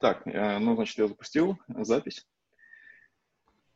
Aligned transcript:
Так, 0.00 0.26
э, 0.26 0.58
ну, 0.58 0.76
значит, 0.76 0.96
я 0.96 1.08
запустил 1.08 1.58
запись. 1.68 2.26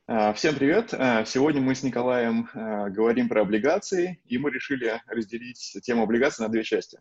Э, 0.08 0.33
всем 0.33 0.54
привет! 0.54 0.95
Э, 0.95 1.27
сегодня 1.27 1.61
мы 1.61 1.75
с 1.75 1.83
Николаем 1.83 2.49
говорим 2.95 3.29
про 3.29 3.43
облигации, 3.43 4.23
и 4.25 4.39
мы 4.39 4.50
решили 4.50 5.02
разделить 5.07 5.76
тему 5.83 6.05
облигаций 6.05 6.42
на 6.42 6.50
две 6.50 6.65
части. 6.65 6.99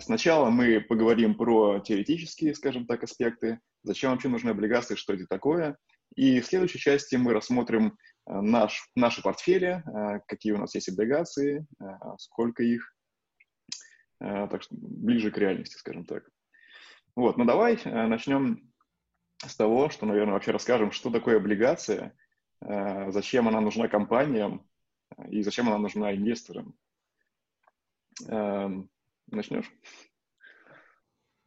Сначала 0.00 0.48
мы 0.48 0.80
поговорим 0.80 1.34
про 1.34 1.80
теоретические, 1.80 2.54
скажем 2.54 2.86
так, 2.86 3.02
аспекты, 3.02 3.60
зачем 3.82 4.10
вообще 4.10 4.28
нужны 4.28 4.50
облигации, 4.50 4.94
что 4.94 5.12
это 5.12 5.26
такое. 5.26 5.76
И 6.14 6.40
в 6.40 6.46
следующей 6.46 6.78
части 6.78 7.16
мы 7.16 7.34
рассмотрим 7.34 7.98
наш, 8.26 8.90
наши 8.94 9.22
портфели, 9.22 9.82
какие 10.26 10.52
у 10.52 10.58
нас 10.58 10.74
есть 10.74 10.88
облигации, 10.88 11.66
сколько 12.18 12.62
их, 12.62 12.94
так 14.18 14.62
что 14.62 14.74
ближе 14.74 15.30
к 15.30 15.38
реальности, 15.38 15.76
скажем 15.76 16.04
так. 16.04 16.24
Вот, 17.16 17.36
ну 17.36 17.44
давай 17.44 17.76
э, 17.76 18.06
начнем 18.06 18.70
с 19.38 19.56
того, 19.56 19.90
что, 19.90 20.06
наверное, 20.06 20.34
вообще 20.34 20.52
расскажем, 20.52 20.92
что 20.92 21.10
такое 21.10 21.36
облигация, 21.36 22.14
э, 22.60 23.10
зачем 23.10 23.48
она 23.48 23.60
нужна 23.60 23.88
компаниям 23.88 24.66
э, 25.16 25.28
и 25.30 25.42
зачем 25.42 25.68
она 25.68 25.78
нужна 25.78 26.14
инвесторам. 26.14 26.74
Эм, 28.28 28.90
начнешь? 29.28 29.70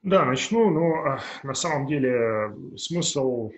Да, 0.01 0.25
начну. 0.25 0.69
Но 0.71 1.19
на 1.43 1.53
самом 1.53 1.87
деле 1.87 2.55
смысл 2.77 3.51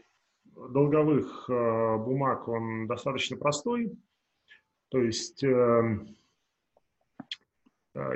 долговых 0.44 1.46
бумаг, 1.48 2.48
он 2.48 2.88
достаточно 2.88 3.38
простой. 3.38 3.98
То 4.90 5.00
есть 5.00 5.44
эм, 5.44 6.16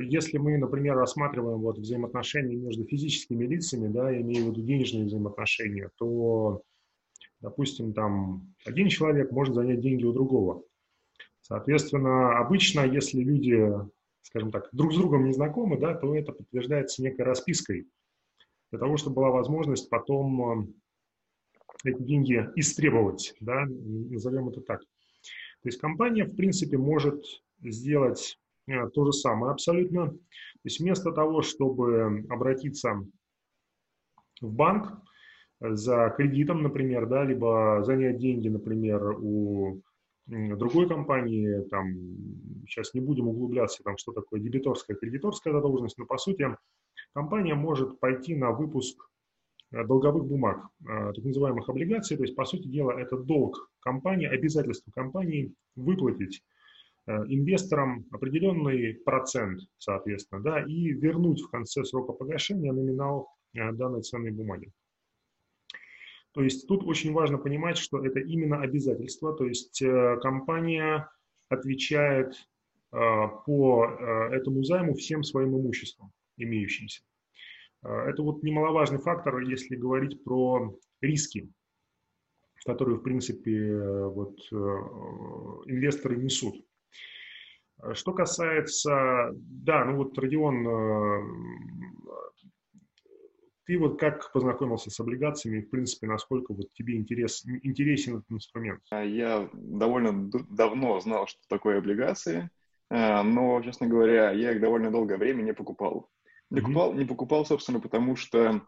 если 0.02 0.38
мы, 0.38 0.58
например, 0.58 0.96
рассматриваем 0.96 1.60
вот 1.60 1.78
взаимоотношения 1.78 2.56
между 2.56 2.86
физическими 2.86 3.46
лицами, 3.46 3.88
да, 3.88 4.10
я 4.12 4.22
имею 4.22 4.46
в 4.46 4.50
виду 4.50 4.62
денежные 4.62 5.06
взаимоотношения, 5.06 5.90
то, 5.98 6.64
допустим, 7.40 7.94
там 7.94 8.54
один 8.66 8.90
человек 8.90 9.32
может 9.32 9.56
занять 9.56 9.80
деньги 9.80 10.04
у 10.04 10.12
другого. 10.12 10.64
Соответственно, 11.40 12.38
обычно, 12.40 12.82
если 12.82 13.22
люди, 13.22 13.72
скажем 14.22 14.52
так, 14.52 14.68
друг 14.74 14.94
с 14.94 14.98
другом 14.98 15.26
не 15.26 15.34
знакомы, 15.34 15.80
да, 15.80 15.94
то 15.94 16.14
это 16.14 16.34
подтверждается 16.34 17.02
некой 17.02 17.26
распиской 17.26 17.88
для 18.72 18.80
того, 18.80 18.98
чтобы 18.98 19.16
была 19.16 19.30
возможность 19.30 19.90
потом 19.90 20.74
э, 21.86 21.90
эти 21.90 22.02
деньги 22.02 22.48
истребовать, 22.56 23.34
да, 23.40 23.66
назовем 23.66 24.50
это 24.50 24.62
так. 24.62 24.82
То 24.82 25.68
есть 25.68 25.80
компания, 25.80 26.26
в 26.26 26.36
принципе, 26.36 26.78
может 26.78 27.24
сделать 27.62 28.38
то 28.94 29.06
же 29.06 29.14
самое 29.14 29.52
абсолютно. 29.52 30.10
То 30.10 30.66
есть 30.66 30.80
вместо 30.80 31.12
того, 31.12 31.42
чтобы 31.42 32.26
обратиться 32.30 33.06
в 34.42 34.52
банк 34.54 35.02
за 35.60 36.14
кредитом, 36.16 36.64
например, 36.64 37.08
да, 37.08 37.24
либо 37.24 37.82
занять 37.84 38.18
деньги, 38.18 38.48
например, 38.48 39.16
у 39.20 39.82
другой 40.28 40.88
компании, 40.88 41.62
там, 41.70 41.94
сейчас 42.68 42.94
не 42.94 43.02
будем 43.02 43.28
углубляться, 43.28 43.84
там, 43.84 43.98
что 43.98 44.12
такое 44.12 44.40
дебиторская, 44.40 44.96
кредиторская 44.96 45.54
задолженность, 45.54 45.98
но, 45.98 46.06
по 46.06 46.18
сути, 46.18 46.56
компания 47.14 47.56
может 47.56 48.00
пойти 48.00 48.36
на 48.36 48.52
выпуск 48.52 49.10
э, 49.72 49.84
долговых 49.86 50.26
бумаг, 50.26 50.68
э, 50.88 51.14
так 51.16 51.26
называемых 51.26 51.68
облигаций, 51.68 52.16
то 52.16 52.24
есть, 52.24 52.36
по 52.36 52.46
сути 52.46 52.68
дела, 52.68 52.92
это 52.92 53.18
долг 53.18 53.72
компании, 53.80 54.28
обязательство 54.28 54.92
компании 54.92 55.56
выплатить 55.76 56.44
Э, 56.44 56.59
инвесторам 57.10 58.06
определенный 58.12 58.94
процент, 58.94 59.62
соответственно, 59.78 60.42
да, 60.42 60.64
и 60.64 60.92
вернуть 60.92 61.42
в 61.42 61.50
конце 61.50 61.84
срока 61.84 62.14
погашения 62.14 62.72
номинал 62.72 63.28
э, 63.54 63.72
данной 63.72 64.02
ценной 64.02 64.32
бумаги. 64.32 64.72
То 66.34 66.44
есть 66.44 66.68
тут 66.68 66.84
очень 66.84 67.12
важно 67.12 67.40
понимать, 67.40 67.78
что 67.78 68.06
это 68.06 68.20
именно 68.20 68.62
обязательство, 68.62 69.34
то 69.34 69.46
есть 69.46 69.82
э, 69.82 70.18
компания 70.22 71.10
отвечает 71.50 72.36
по 72.92 73.86
этому 74.32 74.64
займу 74.64 74.96
всем 74.96 75.22
своим 75.22 75.56
имуществом 75.56 76.12
имеющимся. 76.38 77.04
Это 77.84 78.24
вот 78.24 78.42
немаловажный 78.42 78.98
фактор, 78.98 79.40
если 79.42 79.76
говорить 79.76 80.24
про 80.24 80.76
риски, 81.00 81.52
которые, 82.66 82.98
в 82.98 83.04
принципе, 83.04 83.80
вот, 84.08 84.40
инвесторы 85.68 86.18
несут. 86.18 86.66
Э, 87.82 87.94
что 87.94 88.14
касается, 88.14 89.32
да, 89.34 89.86
ну 89.86 89.98
вот, 89.98 90.18
Родион, 90.18 90.68
э, 90.68 91.22
ты 93.66 93.78
вот 93.78 94.00
как 94.00 94.32
познакомился 94.32 94.90
с 94.90 95.00
облигациями, 95.00 95.62
в 95.62 95.70
принципе, 95.70 96.08
насколько 96.08 96.54
вот 96.54 96.74
тебе 96.74 96.96
интерес, 96.96 97.46
интересен 97.64 98.18
этот 98.18 98.32
инструмент? 98.32 98.82
А 98.90 99.04
я 99.04 99.50
довольно 99.54 100.30
давно 100.50 101.00
знал, 101.00 101.28
что 101.28 101.40
такое 101.48 101.78
облигации, 101.78 102.50
э, 102.90 103.22
но, 103.22 103.62
честно 103.62 103.88
говоря, 103.88 104.32
я 104.32 104.52
их 104.52 104.62
довольно 104.62 104.92
долгое 104.92 105.18
время 105.18 105.44
не 105.44 105.54
покупал. 105.54 106.10
Не, 106.50 106.60
mm-hmm. 106.60 106.62
покупал, 106.64 106.94
не 106.94 107.06
покупал, 107.06 107.46
собственно, 107.46 107.80
потому 107.80 108.16
что 108.16 108.62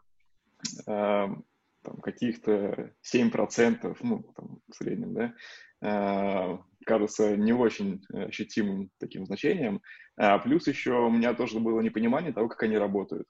там, 0.85 1.43
каких-то 2.03 2.93
7%, 3.11 3.97
ну, 4.03 4.23
там, 4.35 4.59
в 4.69 4.75
среднем, 4.75 5.15
да, 5.15 5.33
кажется 6.85 7.35
не 7.37 7.53
очень 7.53 8.03
э, 8.13 8.25
ощутимым 8.25 8.89
таким 8.99 9.25
значением. 9.25 9.81
А 10.17 10.37
плюс 10.39 10.67
еще 10.67 10.93
у 10.93 11.09
меня 11.09 11.33
тоже 11.33 11.59
было 11.59 11.79
непонимание 11.81 12.33
того, 12.33 12.47
как 12.47 12.63
они 12.63 12.77
работают. 12.77 13.27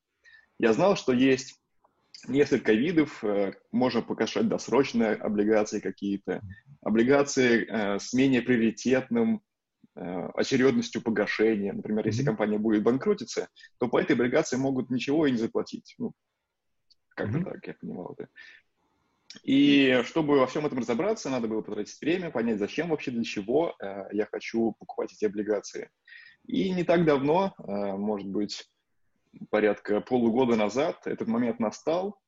Я 0.60 0.74
знал, 0.74 0.96
что 0.96 1.14
есть 1.14 1.60
несколько 2.28 2.74
видов, 2.74 3.24
э, 3.24 3.54
можно 3.72 4.02
покашать 4.02 4.48
досрочные 4.48 5.14
облигации 5.14 5.80
какие-то, 5.80 6.42
облигации 6.82 7.66
э, 7.68 8.00
с 8.00 8.14
менее 8.14 8.42
приоритетным 8.42 9.42
очередностью 9.94 11.02
погашения. 11.02 11.74
Например, 11.74 12.06
если 12.08 12.24
компания 12.24 12.58
будет 12.58 12.82
банкротиться, 12.82 13.50
то 13.78 13.90
по 13.90 14.00
этой 14.00 14.14
облигации 14.14 14.56
могут 14.56 14.90
ничего 14.90 15.28
и 15.28 15.32
не 15.32 15.38
заплатить. 15.38 15.96
Ну, 15.98 16.14
как-то 17.10 17.40
mm-hmm. 17.40 17.44
так, 17.44 17.68
я 17.68 17.74
понимал 17.74 18.16
это. 18.18 18.30
И 19.44 20.02
чтобы 20.06 20.40
во 20.40 20.48
всем 20.48 20.66
этом 20.66 20.80
разобраться, 20.80 21.30
надо 21.30 21.48
было 21.48 21.62
потратить 21.62 22.00
время, 22.02 22.32
понять, 22.32 22.60
зачем 22.60 22.90
вообще, 22.90 23.12
для 23.12 23.24
чего 23.24 23.76
э, 23.80 24.04
я 24.12 24.26
хочу 24.26 24.74
покупать 24.78 25.14
эти 25.14 25.26
облигации. 25.26 25.90
И 26.46 26.70
не 26.72 26.84
так 26.84 27.06
давно, 27.06 27.54
э, 27.58 27.64
может 27.96 28.28
быть, 28.28 28.70
порядка 29.50 30.02
полугода 30.02 30.56
назад, 30.56 31.08
этот 31.08 31.28
момент 31.28 31.60
настал. 31.60 32.20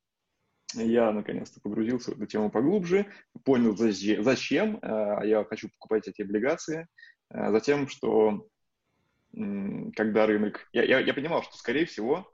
Я 0.74 1.12
наконец-то 1.12 1.60
погрузился 1.60 2.10
в 2.10 2.14
эту 2.14 2.26
тему 2.26 2.50
поглубже, 2.50 3.06
понял, 3.44 3.76
зачем 3.76 4.78
э, 4.82 5.20
я 5.24 5.44
хочу 5.44 5.68
покупать 5.68 6.08
эти 6.08 6.22
облигации. 6.22 6.88
Э, 7.30 7.50
затем, 7.50 7.88
что 7.88 8.48
когда 9.96 10.26
рынок... 10.26 10.68
Я, 10.72 10.84
я, 10.84 11.00
я 11.00 11.12
понимал, 11.12 11.42
что, 11.42 11.56
скорее 11.56 11.86
всего, 11.86 12.32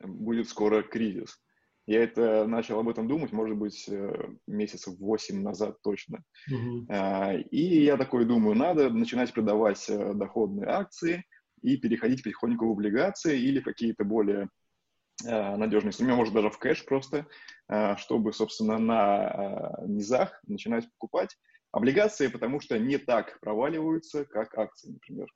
будет 0.00 0.50
скоро 0.50 0.82
кризис. 0.82 1.40
Я 1.86 2.04
это 2.04 2.46
начал 2.46 2.78
об 2.78 2.88
этом 2.88 3.08
думать, 3.08 3.32
может 3.32 3.56
быть, 3.56 3.88
э, 3.88 4.28
месяцев 4.46 4.94
8 4.98 5.42
назад 5.42 5.82
точно. 5.82 6.22
Uh-huh. 6.50 7.42
И 7.50 7.82
я 7.82 7.96
такой 7.96 8.24
думаю, 8.24 8.56
надо 8.56 8.88
начинать 8.90 9.32
продавать 9.32 9.84
э, 9.88 10.14
доходные 10.14 10.68
акции 10.68 11.24
и 11.60 11.76
переходить 11.76 12.22
потихоньку 12.22 12.68
в 12.68 12.72
облигации 12.72 13.40
или 13.40 13.60
какие-то 13.60 14.04
более 14.04 14.48
надежные 15.24 15.90
инструменты, 15.90 16.16
может 16.16 16.34
даже 16.34 16.50
в 16.50 16.58
кэш 16.58 16.84
просто, 16.84 17.26
чтобы, 17.96 18.32
собственно, 18.32 18.78
на 18.78 19.76
низах 19.86 20.40
начинать 20.48 20.90
покупать 20.92 21.36
облигации, 21.70 22.26
потому 22.28 22.60
что 22.60 22.78
не 22.78 22.98
так 22.98 23.38
проваливаются, 23.40 24.24
как 24.24 24.56
акции, 24.58 24.90
например. 24.90 25.28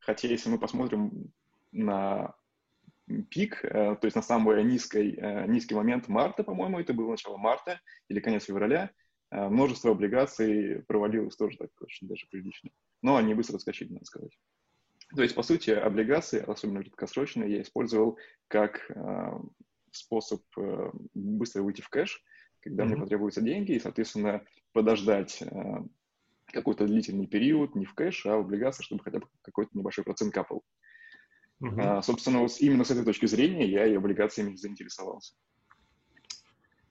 Хотя, 0.00 0.28
если 0.28 0.50
мы 0.50 0.58
посмотрим 0.58 1.32
на 1.72 2.34
пик, 3.30 3.64
э, 3.64 3.96
то 3.96 4.04
есть 4.04 4.16
на 4.16 4.22
самый 4.22 4.62
низкий, 4.64 5.16
э, 5.16 5.46
низкий 5.46 5.74
момент 5.74 6.08
марта, 6.08 6.42
по-моему, 6.42 6.80
это 6.80 6.94
было 6.94 7.10
начало 7.10 7.36
марта 7.36 7.80
или 8.08 8.20
конец 8.20 8.44
февраля, 8.44 8.90
э, 9.30 9.48
множество 9.48 9.90
облигаций 9.90 10.82
провалилось 10.86 11.36
тоже 11.36 11.56
так 11.58 11.70
очень 11.80 12.08
даже 12.08 12.26
прилично. 12.30 12.70
Но 13.02 13.16
они 13.16 13.34
быстро 13.34 13.56
отскочили, 13.56 13.92
надо 13.92 14.06
сказать. 14.06 14.38
То 15.14 15.22
есть, 15.22 15.34
по 15.34 15.42
сути, 15.42 15.70
облигации, 15.70 16.40
особенно 16.40 16.82
краткосрочные, 16.82 17.52
я 17.52 17.62
использовал 17.62 18.18
как 18.48 18.90
способ 19.92 20.42
быстро 21.12 21.62
выйти 21.62 21.82
в 21.82 21.88
кэш, 21.88 22.24
когда 22.60 22.82
mm-hmm. 22.82 22.86
мне 22.86 22.96
потребуются 22.96 23.42
деньги, 23.42 23.72
и, 23.72 23.80
соответственно, 23.80 24.44
подождать 24.72 25.42
какой-то 26.46 26.86
длительный 26.86 27.26
период 27.26 27.76
не 27.76 27.84
в 27.84 27.94
кэш, 27.94 28.26
а 28.26 28.36
в 28.36 28.40
облигации, 28.40 28.82
чтобы 28.82 29.04
хотя 29.04 29.20
бы 29.20 29.28
какой-то 29.42 29.76
небольшой 29.76 30.04
процент 30.04 30.32
капал. 30.32 30.64
Угу. 31.60 31.74
А, 31.78 32.02
собственно, 32.02 32.40
вот 32.40 32.52
именно 32.60 32.84
с 32.84 32.90
этой 32.90 33.04
точки 33.04 33.26
зрения 33.26 33.66
я 33.66 33.86
и 33.86 33.94
облигациями 33.94 34.56
заинтересовался. 34.56 35.34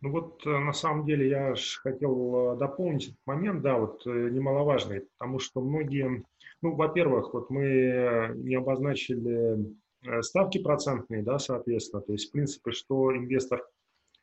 Ну 0.04 0.12
вот, 0.12 0.46
э, 0.46 0.50
на 0.50 0.74
самом 0.74 1.06
деле, 1.06 1.30
я 1.30 1.54
хотел 1.82 2.56
э, 2.56 2.58
дополнить 2.58 3.06
этот 3.06 3.20
момент, 3.26 3.62
да, 3.62 3.78
вот 3.78 4.06
э, 4.06 4.10
немаловажный, 4.10 5.08
потому 5.18 5.40
что 5.40 5.62
многие, 5.62 6.26
ну, 6.62 6.76
во-первых, 6.76 7.34
вот 7.34 7.50
мы 7.50 8.34
не 8.36 8.56
обозначили 8.56 9.74
ставки 10.20 10.62
процентные, 10.62 11.24
да, 11.24 11.40
соответственно, 11.40 12.02
то 12.02 12.12
есть, 12.12 12.28
в 12.28 12.32
принципе, 12.34 12.72
что 12.72 13.16
инвестор 13.16 13.66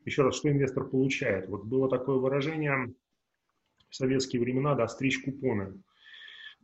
еще 0.05 0.23
раз, 0.23 0.37
что 0.37 0.51
инвестор 0.51 0.85
получает? 0.85 1.49
Вот 1.49 1.65
было 1.65 1.89
такое 1.89 2.17
выражение 2.17 2.93
в 3.89 3.95
советские 3.95 4.43
времена, 4.43 4.75
да, 4.75 4.87
стричь 4.87 5.23
купоны. 5.23 5.81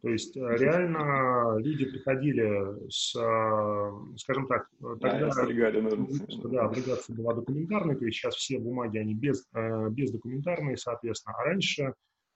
То 0.06 0.12
есть 0.12 0.36
э, 0.36 0.40
реально 0.40 1.58
люди 1.58 1.84
приходили 1.84 2.88
с, 2.88 3.12
э, 3.16 4.16
скажем 4.18 4.46
так, 4.46 4.68
тогда 5.00 5.30
да, 5.30 6.48
да, 6.48 6.64
облигация 6.66 7.16
была 7.16 7.34
документарной, 7.34 7.96
то 7.96 8.04
есть 8.04 8.16
сейчас 8.16 8.36
все 8.36 8.60
бумаги, 8.60 8.98
они 8.98 9.14
без, 9.14 9.48
э, 9.52 9.88
бездокументарные, 9.90 10.76
соответственно. 10.76 11.34
А 11.36 11.42
раньше 11.42 11.92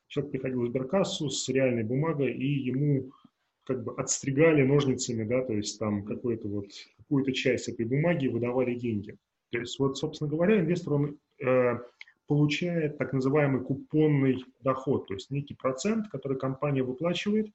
человек 0.08 0.32
приходил 0.32 0.62
в 0.62 0.67
сберкассу 0.67 1.31
с 1.31 1.49
реальной 1.49 1.84
бумагой, 1.84 2.32
и 2.32 2.44
ему 2.44 3.12
как 3.62 3.84
бы 3.84 3.94
отстригали 3.94 4.64
ножницами, 4.64 5.23
да, 5.23 5.44
то 5.44 5.52
есть 5.52 5.78
там 5.78 6.05
какую-то 6.05 6.49
вот, 6.49 6.66
какую-то 6.99 7.32
часть 7.32 7.69
этой 7.69 7.87
бумаги 7.87 8.26
выдавали 8.26 8.75
деньги. 8.75 9.16
То 9.52 9.61
есть 9.61 9.78
вот, 9.78 9.96
собственно 9.96 10.28
говоря, 10.28 10.58
инвестор, 10.58 10.94
он 10.94 11.19
э, 11.40 11.78
получает 12.26 12.99
так 12.99 13.12
называемый 13.12 13.62
купонный 13.62 14.44
доход, 14.58 15.06
то 15.06 15.14
есть 15.14 15.31
некий 15.31 15.55
процент, 15.55 16.08
который 16.08 16.37
компания 16.37 16.82
выплачивает 16.82 17.52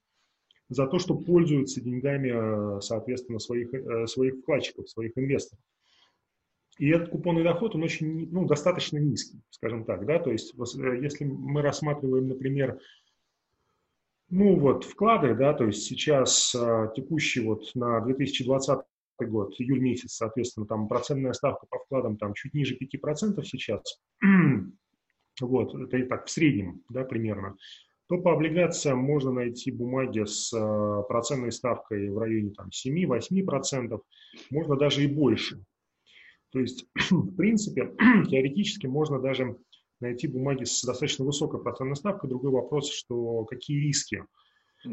за 0.68 0.86
то, 0.86 0.98
что 0.98 1.14
пользуется 1.14 1.80
деньгами, 1.80 2.78
э, 2.78 2.80
соответственно, 2.80 3.38
своих, 3.38 3.72
э, 3.72 4.06
своих 4.06 4.38
вкладчиков, 4.40 4.88
своих 4.88 5.12
инвесторов. 5.16 5.62
И 6.78 6.88
этот 6.90 7.08
купонный 7.08 7.42
доход, 7.42 7.74
он 7.74 7.84
очень, 7.84 8.28
ну, 8.30 8.46
достаточно 8.46 8.98
низкий, 8.98 9.40
скажем 9.50 9.84
так, 9.84 10.04
да, 10.04 10.18
то 10.18 10.30
есть 10.30 10.54
э, 10.54 10.98
если 11.00 11.24
мы 11.24 11.62
рассматриваем, 11.62 12.28
например, 12.28 12.80
ну 14.28 14.58
вот 14.58 14.84
вклады, 14.84 15.34
да, 15.34 15.54
то 15.54 15.64
есть 15.64 15.84
сейчас 15.84 16.50
текущий 16.96 17.40
вот 17.44 17.70
на 17.76 18.00
2020 18.00 18.80
год, 19.20 19.54
июль 19.58 19.78
месяц, 19.78 20.14
соответственно, 20.14 20.66
там 20.66 20.88
процентная 20.88 21.32
ставка 21.32 21.66
по 21.70 21.78
вкладам 21.78 22.16
там 22.16 22.34
чуть 22.34 22.52
ниже 22.52 22.76
5% 22.76 23.40
сейчас, 23.44 24.00
вот, 25.40 25.74
это 25.76 25.96
и 25.96 26.02
так 26.02 26.26
в 26.26 26.30
среднем, 26.30 26.82
да, 26.88 27.04
примерно, 27.04 27.56
то 28.08 28.18
по 28.18 28.32
облигациям 28.32 28.98
можно 28.98 29.32
найти 29.32 29.70
бумаги 29.70 30.24
с 30.24 30.52
э, 30.52 31.02
процентной 31.08 31.52
ставкой 31.52 32.08
в 32.08 32.18
районе 32.18 32.50
там 32.50 32.68
7-8%, 32.68 34.00
можно 34.50 34.76
даже 34.76 35.04
и 35.04 35.06
больше. 35.06 35.62
То 36.50 36.60
есть, 36.60 36.86
в 37.10 37.36
принципе, 37.36 37.92
теоретически 38.30 38.86
можно 38.86 39.20
даже 39.20 39.56
найти 40.00 40.28
бумаги 40.28 40.64
с 40.64 40.82
достаточно 40.82 41.24
высокой 41.24 41.60
процентной 41.62 41.96
ставкой. 41.96 42.30
Другой 42.30 42.52
вопрос, 42.52 42.92
что 42.92 43.44
какие 43.44 43.80
риски 43.80 44.24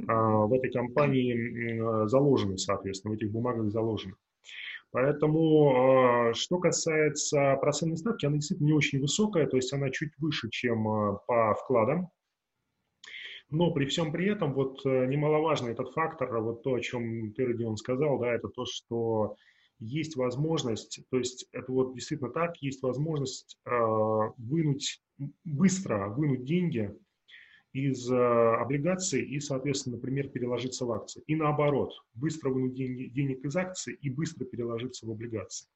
а, 0.08 0.46
в 0.46 0.54
этой 0.54 0.72
компании 0.72 2.08
заложены, 2.08 2.58
соответственно, 2.58 3.14
в 3.14 3.18
этих 3.18 3.32
бумагах 3.32 3.70
заложены. 3.70 4.16
Поэтому, 4.94 6.30
а, 6.30 6.34
что 6.36 6.60
касается 6.60 7.58
процентной 7.60 7.98
ставки, 7.98 8.28
она 8.28 8.36
действительно 8.36 8.68
не 8.68 8.74
очень 8.74 9.00
высокая, 9.02 9.48
то 9.48 9.58
есть 9.58 9.74
она 9.74 9.90
чуть 9.90 10.12
выше, 10.20 10.50
чем 10.52 10.88
а, 10.88 11.14
по 11.28 11.56
вкладам. 11.56 12.10
Но 13.50 13.72
при 13.72 13.86
всем 13.86 14.12
при 14.12 14.28
этом 14.30 14.54
вот 14.54 14.86
э, 14.86 15.06
немаловажный 15.06 15.72
этот 15.72 15.92
фактор, 15.92 16.40
вот 16.40 16.64
то, 16.64 16.76
о 16.76 16.80
чем 16.80 17.34
ты, 17.34 17.46
Родион, 17.46 17.78
сказал, 17.78 18.20
да, 18.20 18.34
это 18.34 18.48
то, 18.48 18.66
что 18.66 19.36
есть 19.80 20.16
возможность, 20.16 21.02
то 21.10 21.18
есть 21.18 21.48
это 21.52 21.72
вот 21.72 21.94
действительно 21.94 22.30
так, 22.30 22.58
есть 22.62 22.82
возможность 22.82 23.60
э, 23.66 23.72
вынуть, 24.38 25.02
быстро 25.44 26.08
вынуть 26.10 26.46
деньги 26.46 26.96
из 27.74 28.10
э, 28.10 28.16
облигаций 28.16 29.22
и, 29.22 29.40
соответственно, 29.40 29.98
например, 29.98 30.30
переложиться 30.30 30.86
в 30.86 30.92
акции. 30.92 31.24
И 31.28 31.36
наоборот, 31.36 31.92
быстро 32.14 32.50
вынуть 32.50 32.76
деньги, 32.76 33.06
денег 33.06 33.44
из 33.44 33.56
акций 33.56 33.98
и 34.00 34.10
быстро 34.10 34.46
переложиться 34.46 35.06
в 35.06 35.12
облигации. 35.12 35.68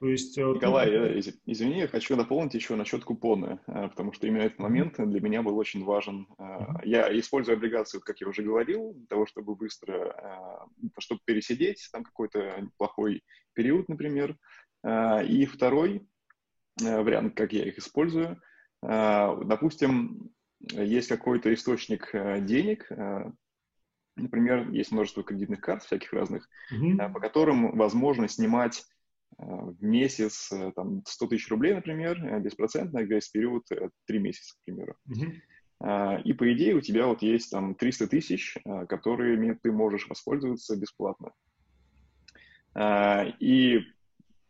То 0.00 0.06
есть, 0.06 0.36
э, 0.36 0.42
Николай, 0.42 0.90
ну, 0.90 1.20
извини, 1.46 1.78
я 1.80 1.88
хочу 1.88 2.16
дополнить 2.16 2.54
еще 2.54 2.74
насчет 2.74 3.04
купона, 3.04 3.60
э, 3.66 3.88
потому 3.88 4.12
что 4.12 4.26
именно 4.26 4.42
этот 4.42 4.58
момент 4.58 4.94
для 4.98 5.20
меня 5.20 5.42
был 5.42 5.56
очень 5.56 5.84
важен. 5.84 6.26
Я 6.84 7.16
использую 7.18 7.56
облигацию, 7.56 8.00
как 8.00 8.20
я 8.20 8.28
уже 8.28 8.42
говорил, 8.42 8.94
для 8.94 9.06
того, 9.06 9.26
чтобы 9.26 9.54
быстро, 9.54 10.66
чтобы 10.98 11.20
пересидеть 11.24 11.88
там 11.92 12.04
какой-то 12.04 12.68
плохой 12.76 13.22
период, 13.54 13.88
например. 13.88 14.36
И 14.86 15.46
второй 15.46 16.06
вариант, 16.80 17.34
как 17.36 17.52
я 17.52 17.64
их 17.64 17.78
использую, 17.78 18.40
допустим, 18.82 20.34
есть 20.72 21.08
какой-то 21.08 21.52
источник 21.52 22.10
э, 22.12 22.40
денег, 22.40 22.86
э, 22.90 23.30
например, 24.16 24.70
есть 24.70 24.92
множество 24.92 25.22
кредитных 25.22 25.60
карт 25.60 25.82
всяких 25.82 26.12
разных, 26.12 26.48
mm-hmm. 26.72 27.12
по 27.12 27.20
которым 27.20 27.76
возможно 27.76 28.28
снимать 28.28 28.84
в 29.38 29.82
месяц 29.82 30.52
там, 30.74 31.02
100 31.06 31.26
тысяч 31.26 31.48
рублей, 31.50 31.74
например, 31.74 32.40
беспроцентно, 32.40 33.00
весь 33.00 33.28
период 33.28 33.64
3 34.06 34.18
месяца, 34.18 34.54
к 34.54 34.64
примеру. 34.64 34.96
Mm-hmm. 35.08 36.22
И 36.22 36.32
по 36.32 36.52
идее 36.52 36.74
у 36.74 36.80
тебя 36.80 37.06
вот 37.06 37.22
есть 37.22 37.50
там 37.50 37.74
300 37.74 38.06
тысяч, 38.06 38.56
которыми 38.88 39.58
ты 39.60 39.72
можешь 39.72 40.08
воспользоваться 40.08 40.76
бесплатно. 40.76 41.32
И 43.40 43.80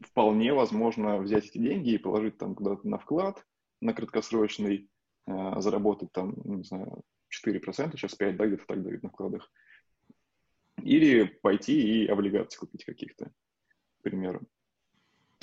вполне 0.01 0.53
возможно 0.53 1.19
взять 1.19 1.47
эти 1.47 1.59
деньги 1.59 1.91
и 1.91 1.99
положить 1.99 2.39
там 2.39 2.55
куда-то 2.55 2.87
на 2.87 2.99
вклад, 2.99 3.43
на 3.81 3.95
краткосрочный, 3.95 4.89
Э, 5.27 5.61
заработать 5.61 6.13
там, 6.13 6.35
не 6.45 6.65
знаю, 6.65 7.03
4%, 7.31 7.97
сейчас 7.97 8.19
5%, 8.19 8.37
да, 8.37 8.47
где-то 8.47 8.65
так 8.67 8.83
дают 8.83 9.03
на 9.03 9.09
вкладах. 9.09 9.51
Или 10.83 11.25
пойти 11.25 12.05
и 12.05 12.07
облигации 12.07 12.59
купить 12.59 12.85
каких-то, 12.85 13.27
к 13.27 14.03
примеру. 14.03 14.43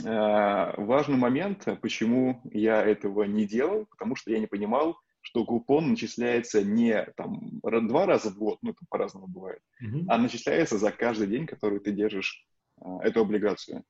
Э, 0.03 0.73
важный 0.77 1.17
момент, 1.17 1.67
почему 1.81 2.41
я 2.45 2.83
этого 2.83 3.23
не 3.23 3.45
делал, 3.45 3.85
потому 3.85 4.15
что 4.15 4.31
я 4.31 4.39
не 4.39 4.47
понимал, 4.47 4.97
что 5.21 5.45
купон 5.45 5.91
начисляется 5.91 6.63
не 6.63 7.03
там 7.15 7.59
два 7.61 8.05
раза 8.05 8.31
в 8.31 8.37
год, 8.37 8.57
ну, 8.61 8.71
это 8.71 8.79
по-разному 8.89 9.27
бывает, 9.27 9.61
mm-hmm. 9.83 10.05
а 10.07 10.17
начисляется 10.17 10.77
за 10.77 10.91
каждый 10.91 11.27
день, 11.27 11.45
который 11.45 11.79
ты 11.79 11.91
держишь 11.91 12.45
э, 12.81 12.85
эту 13.03 13.21
облигацию. 13.21 13.83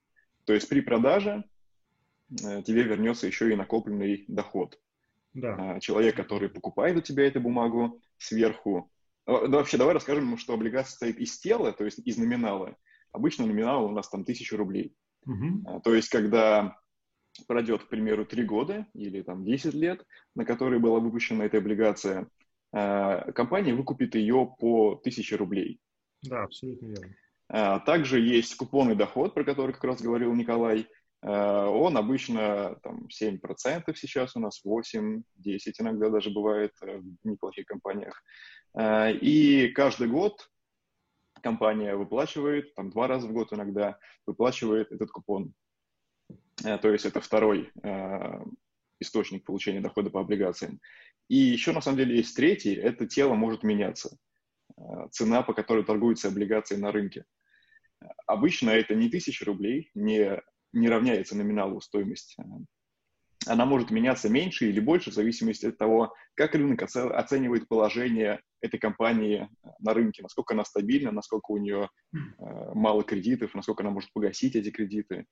То 0.44 0.52
есть 0.52 0.68
при 0.68 0.80
продаже 0.80 1.44
тебе 2.28 2.82
вернется 2.82 3.26
еще 3.26 3.52
и 3.52 3.56
накопленный 3.56 4.24
доход 4.26 4.78
да. 5.34 5.78
Человек, 5.80 6.16
который 6.16 6.48
покупает 6.48 6.96
у 6.96 7.00
тебя 7.00 7.26
эту 7.26 7.40
бумагу, 7.40 8.00
сверху. 8.18 8.90
Да, 9.26 9.58
вообще, 9.58 9.78
давай 9.78 9.94
расскажем, 9.94 10.36
что 10.36 10.54
облигация 10.54 10.94
стоит 10.94 11.18
из 11.18 11.38
тела, 11.38 11.72
то 11.72 11.84
есть 11.84 11.98
из 12.00 12.18
номинала. 12.18 12.76
Обычно 13.12 13.46
номинал 13.46 13.86
у 13.86 13.90
нас 13.90 14.08
там 14.08 14.24
тысяча 14.24 14.56
рублей. 14.56 14.94
Угу. 15.26 15.80
То 15.84 15.94
есть, 15.94 16.08
когда 16.08 16.76
пройдет, 17.46 17.84
к 17.84 17.88
примеру, 17.88 18.24
три 18.26 18.44
года 18.44 18.86
или 18.94 19.22
там 19.22 19.44
10 19.44 19.74
лет, 19.74 20.04
на 20.34 20.44
которые 20.44 20.80
была 20.80 21.00
выпущена 21.00 21.44
эта 21.44 21.58
облигация, 21.58 22.28
компания 22.72 23.74
выкупит 23.74 24.14
ее 24.14 24.54
по 24.58 24.96
тысяче 24.96 25.36
рублей. 25.36 25.80
Да, 26.22 26.44
абсолютно 26.44 26.86
верно. 26.86 27.80
Также 27.86 28.20
есть 28.20 28.54
купонный 28.56 28.96
доход, 28.96 29.34
про 29.34 29.44
который 29.44 29.72
как 29.72 29.84
раз 29.84 30.00
говорил 30.00 30.34
Николай. 30.34 30.88
Он 31.22 31.96
обычно 31.96 32.76
там 32.82 33.06
7% 33.08 33.94
сейчас 33.94 34.34
у 34.36 34.40
нас, 34.40 34.60
8-10 34.66 35.22
иногда 35.78 36.08
даже 36.08 36.30
бывает 36.30 36.72
э, 36.82 36.98
в 36.98 37.28
неплохих 37.28 37.66
компаниях. 37.66 38.20
И 39.20 39.70
каждый 39.72 40.08
год 40.08 40.50
компания 41.42 41.94
выплачивает, 41.96 42.74
там 42.74 42.90
два 42.90 43.08
раза 43.08 43.26
в 43.26 43.32
год 43.32 43.52
иногда, 43.52 43.98
выплачивает 44.26 44.92
этот 44.92 45.10
купон. 45.10 45.54
То 46.56 46.88
есть 46.90 47.04
это 47.04 47.20
второй 47.20 47.70
источник 49.00 49.44
получения 49.44 49.80
дохода 49.80 50.10
по 50.10 50.20
облигациям. 50.20 50.80
И 51.28 51.36
еще 51.36 51.72
на 51.72 51.80
самом 51.80 51.98
деле 51.98 52.16
есть 52.16 52.36
третий, 52.36 52.74
это 52.74 53.06
тело 53.06 53.34
может 53.34 53.62
меняться. 53.62 54.16
Цена, 55.10 55.42
по 55.42 55.54
которой 55.54 55.84
торгуются 55.84 56.28
облигации 56.28 56.76
на 56.76 56.92
рынке. 56.92 57.24
Обычно 58.26 58.70
это 58.70 58.94
не 58.94 59.08
тысяча 59.08 59.44
рублей, 59.44 59.90
не 59.94 60.40
не 60.72 60.88
равняется 60.88 61.36
номиналу 61.36 61.80
стоимость. 61.80 62.36
Она 63.46 63.64
может 63.66 63.90
меняться 63.90 64.28
меньше 64.28 64.68
или 64.68 64.80
больше 64.80 65.10
в 65.10 65.14
зависимости 65.14 65.66
от 65.66 65.78
того, 65.78 66.14
как 66.34 66.54
рынок 66.54 66.82
оценивает 66.82 67.68
положение 67.68 68.40
этой 68.60 68.78
компании 68.78 69.48
на 69.80 69.94
рынке, 69.94 70.22
насколько 70.22 70.54
она 70.54 70.64
стабильна, 70.64 71.10
насколько 71.10 71.50
у 71.52 71.58
нее 71.58 71.88
э, 72.12 72.18
мало 72.74 73.02
кредитов, 73.02 73.54
насколько 73.54 73.82
она 73.82 73.90
может 73.90 74.12
погасить 74.12 74.56
эти 74.56 74.70
кредиты. 74.70 75.26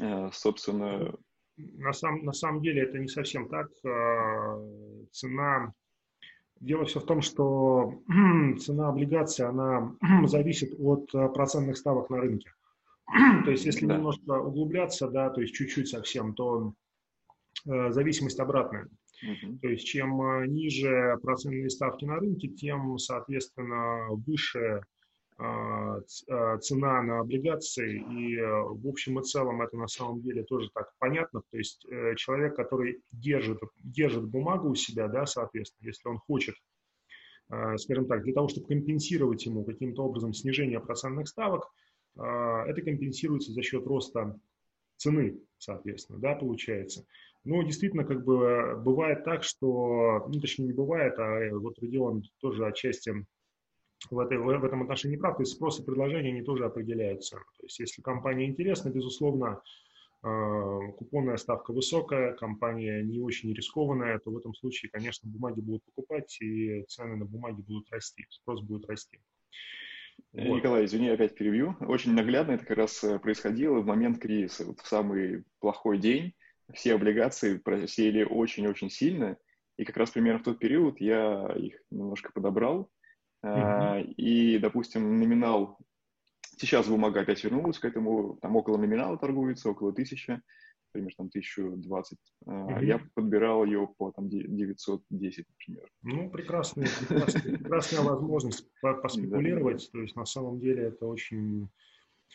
Э, 0.00 0.30
собственно... 0.32 1.14
На, 1.56 1.92
сам, 1.94 2.22
на 2.24 2.32
самом 2.32 2.62
деле 2.62 2.82
это 2.82 2.98
не 2.98 3.08
совсем 3.08 3.48
так. 3.48 3.68
Э, 3.84 5.06
цена 5.12 5.72
Дело 6.58 6.86
все 6.86 7.00
в 7.00 7.04
том, 7.04 7.20
что 7.20 8.02
цена 8.60 8.88
облигации, 8.88 9.44
она 9.44 9.94
зависит 10.26 10.74
от 10.78 11.10
процентных 11.34 11.76
ставок 11.76 12.08
на 12.08 12.18
рынке. 12.18 12.50
то 13.44 13.50
есть, 13.50 13.64
если 13.64 13.86
да. 13.86 13.96
немножко 13.96 14.32
углубляться, 14.40 15.08
да, 15.08 15.30
то 15.30 15.40
есть 15.40 15.54
чуть-чуть 15.54 15.88
совсем, 15.88 16.34
то 16.34 16.74
э, 17.66 17.90
зависимость 17.90 18.40
обратная. 18.40 18.88
Uh-huh. 19.24 19.58
То 19.60 19.68
есть, 19.68 19.86
чем 19.86 20.20
э, 20.20 20.46
ниже 20.46 21.18
процентные 21.22 21.70
ставки 21.70 22.04
на 22.04 22.16
рынке, 22.16 22.48
тем, 22.48 22.98
соответственно, 22.98 24.08
выше 24.10 24.82
а, 25.38 25.98
а, 26.30 26.58
цена 26.58 27.02
на 27.02 27.20
облигации, 27.20 28.02
и 28.10 28.38
э, 28.38 28.46
в 28.46 28.88
общем 28.88 29.20
и 29.20 29.22
целом 29.22 29.60
это 29.60 29.76
на 29.76 29.86
самом 29.86 30.22
деле 30.22 30.44
тоже 30.44 30.70
так 30.72 30.90
понятно, 30.98 31.42
то 31.50 31.58
есть 31.58 31.84
э, 31.90 32.14
человек, 32.16 32.56
который 32.56 33.02
держит, 33.12 33.60
держит 33.76 34.24
бумагу 34.24 34.70
у 34.70 34.74
себя, 34.74 35.08
да, 35.08 35.26
соответственно, 35.26 35.88
если 35.88 36.08
он 36.08 36.16
хочет, 36.20 36.54
а, 37.50 37.76
скажем 37.76 38.06
так, 38.06 38.22
для 38.22 38.32
того, 38.32 38.48
чтобы 38.48 38.66
компенсировать 38.66 39.44
ему 39.44 39.62
каким-то 39.62 40.04
образом 40.04 40.32
снижение 40.32 40.80
процентных 40.80 41.28
ставок, 41.28 41.70
это 42.16 42.82
компенсируется 42.82 43.52
за 43.52 43.62
счет 43.62 43.86
роста 43.86 44.38
цены, 44.96 45.38
соответственно, 45.58 46.18
да, 46.18 46.34
получается. 46.34 47.06
Но 47.44 47.62
действительно, 47.62 48.04
как 48.04 48.24
бы 48.24 48.74
бывает 48.76 49.24
так, 49.24 49.44
что, 49.44 50.26
ну, 50.28 50.40
точнее, 50.40 50.66
не 50.66 50.72
бывает, 50.72 51.16
а 51.18 51.48
вот 51.52 51.78
Родион 51.78 52.24
тоже 52.40 52.66
отчасти 52.66 53.24
в, 54.10 54.18
этой, 54.18 54.38
в 54.38 54.64
этом 54.64 54.82
отношении 54.82 55.16
прав, 55.16 55.36
то 55.36 55.42
есть 55.42 55.52
спрос 55.52 55.80
и 55.80 55.84
предложение, 55.84 56.32
они 56.32 56.42
тоже 56.42 56.64
определяют 56.64 57.24
цену. 57.24 57.44
То 57.58 57.66
есть 57.66 57.78
если 57.78 58.02
компания 58.02 58.46
интересна, 58.46 58.90
безусловно, 58.90 59.62
э, 60.24 60.92
купонная 60.96 61.36
ставка 61.36 61.72
высокая, 61.72 62.34
компания 62.34 63.02
не 63.02 63.20
очень 63.20 63.52
рискованная, 63.52 64.18
то 64.18 64.30
в 64.30 64.38
этом 64.38 64.54
случае, 64.54 64.90
конечно, 64.90 65.30
бумаги 65.30 65.60
будут 65.60 65.84
покупать, 65.84 66.36
и 66.40 66.82
цены 66.88 67.16
на 67.16 67.26
бумаги 67.26 67.60
будут 67.60 67.90
расти, 67.90 68.26
спрос 68.28 68.60
будет 68.60 68.86
расти. 68.86 69.20
Вот. 70.32 70.56
Николай, 70.56 70.84
извини, 70.84 71.08
опять 71.08 71.34
перебью. 71.34 71.76
Очень 71.80 72.14
наглядно 72.14 72.52
это 72.52 72.66
как 72.66 72.76
раз 72.76 73.02
э, 73.04 73.18
происходило 73.18 73.80
в 73.80 73.86
момент 73.86 74.18
кризиса. 74.18 74.66
Вот 74.66 74.80
в 74.80 74.86
самый 74.86 75.44
плохой 75.60 75.98
день 75.98 76.34
все 76.74 76.94
облигации 76.94 77.58
просели 77.58 78.22
очень-очень 78.22 78.90
сильно, 78.90 79.36
и 79.78 79.84
как 79.84 79.96
раз 79.96 80.10
примерно 80.10 80.40
в 80.40 80.44
тот 80.44 80.58
период 80.58 81.00
я 81.00 81.46
их 81.56 81.80
немножко 81.90 82.32
подобрал, 82.32 82.90
Uh-huh. 83.44 84.02
И, 84.02 84.58
допустим, 84.58 85.18
номинал, 85.18 85.78
сейчас 86.56 86.88
бумага 86.88 87.20
опять 87.20 87.42
вернулась 87.44 87.78
к 87.78 87.84
этому, 87.84 88.38
там 88.42 88.56
около 88.56 88.76
номинала 88.76 89.18
торгуется, 89.18 89.70
около 89.70 89.92
тысячи, 89.92 90.40
примерно 90.92 91.14
там 91.16 91.26
1020. 91.26 92.18
Uh-huh. 92.46 92.84
Я 92.84 93.00
подбирал 93.14 93.64
ее 93.64 93.88
по 93.98 94.10
там 94.12 94.28
910, 94.28 95.46
например. 95.48 95.90
Ну, 96.02 96.30
прекрасная, 96.30 96.88
прекрасная, 97.00 97.58
прекрасная 97.58 98.00
возможность 98.02 98.68
поспекулировать. 98.80 99.88
То 99.92 100.00
есть 100.00 100.16
на 100.16 100.24
самом 100.24 100.60
деле 100.60 100.84
это 100.84 101.06
очень... 101.06 101.68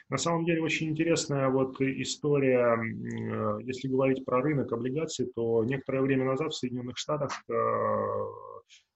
На 0.09 0.17
самом 0.17 0.45
деле 0.45 0.61
очень 0.61 0.89
интересная 0.89 1.49
вот 1.49 1.79
история, 1.81 2.75
э, 2.75 3.63
если 3.63 3.87
говорить 3.87 4.25
про 4.25 4.41
рынок 4.41 4.71
облигаций, 4.71 5.25
то 5.33 5.63
некоторое 5.63 6.01
время 6.01 6.25
назад 6.25 6.51
в 6.51 6.57
Соединенных 6.57 6.97
Штатах 6.97 7.31
э, 7.49 7.53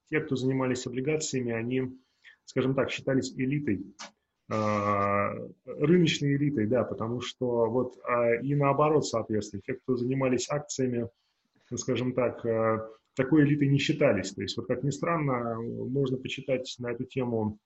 те, 0.08 0.20
кто 0.20 0.36
занимались 0.36 0.86
облигациями, 0.86 1.52
они, 1.52 1.98
скажем 2.44 2.74
так, 2.74 2.90
считались 2.90 3.32
элитой, 3.32 3.84
а, 3.98 4.15
рыночной 4.48 6.36
элитой, 6.36 6.66
да, 6.66 6.84
потому 6.84 7.20
что 7.20 7.66
вот 7.66 7.98
а, 8.04 8.36
и 8.36 8.54
наоборот, 8.54 9.04
соответственно, 9.04 9.62
те, 9.66 9.74
кто 9.74 9.96
занимались 9.96 10.48
акциями, 10.48 11.08
скажем 11.74 12.12
так, 12.14 12.46
а, 12.46 12.88
такой 13.16 13.44
элитой 13.44 13.68
не 13.68 13.78
считались. 13.78 14.32
То 14.32 14.42
есть 14.42 14.56
вот 14.56 14.66
как 14.68 14.84
ни 14.84 14.90
странно, 14.90 15.60
можно 15.60 16.16
почитать 16.16 16.72
на 16.78 16.92
эту 16.92 17.04
тему 17.04 17.58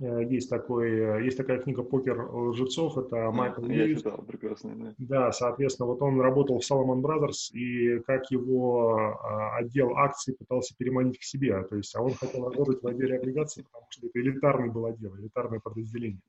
есть, 0.00 0.50
такой, 0.50 0.90
э, 0.90 1.24
есть 1.24 1.36
такая 1.36 1.58
книга 1.58 1.82
«Покер 1.82 2.20
лжецов», 2.30 2.98
это 2.98 3.30
Майкл 3.30 3.64
а, 3.64 3.72
Я 3.72 3.94
читал, 3.94 4.18
прекрасная, 4.18 4.74
да. 4.76 4.94
Да, 4.98 5.32
соответственно, 5.32 5.86
вот 5.86 6.02
он 6.02 6.20
работал 6.20 6.58
в 6.58 6.70
Salomon 6.70 7.00
Brothers, 7.00 7.52
и 7.52 8.00
как 8.00 8.30
его 8.30 8.96
а, 8.96 9.56
отдел 9.56 9.96
акций 9.96 10.34
пытался 10.34 10.74
переманить 10.76 11.18
к 11.18 11.22
себе, 11.22 11.62
то 11.64 11.76
есть, 11.76 11.94
а 11.96 12.02
он 12.02 12.12
хотел 12.12 12.44
работать 12.44 12.82
в 12.82 12.86
отделе 12.86 13.16
облигаций, 13.16 13.64
потому 13.64 13.86
что 13.90 14.06
это 14.06 14.20
элитарный 14.20 14.70
был 14.70 14.86
отдел, 14.86 15.16
элитарное 15.16 15.60
подразделение. 15.60 16.20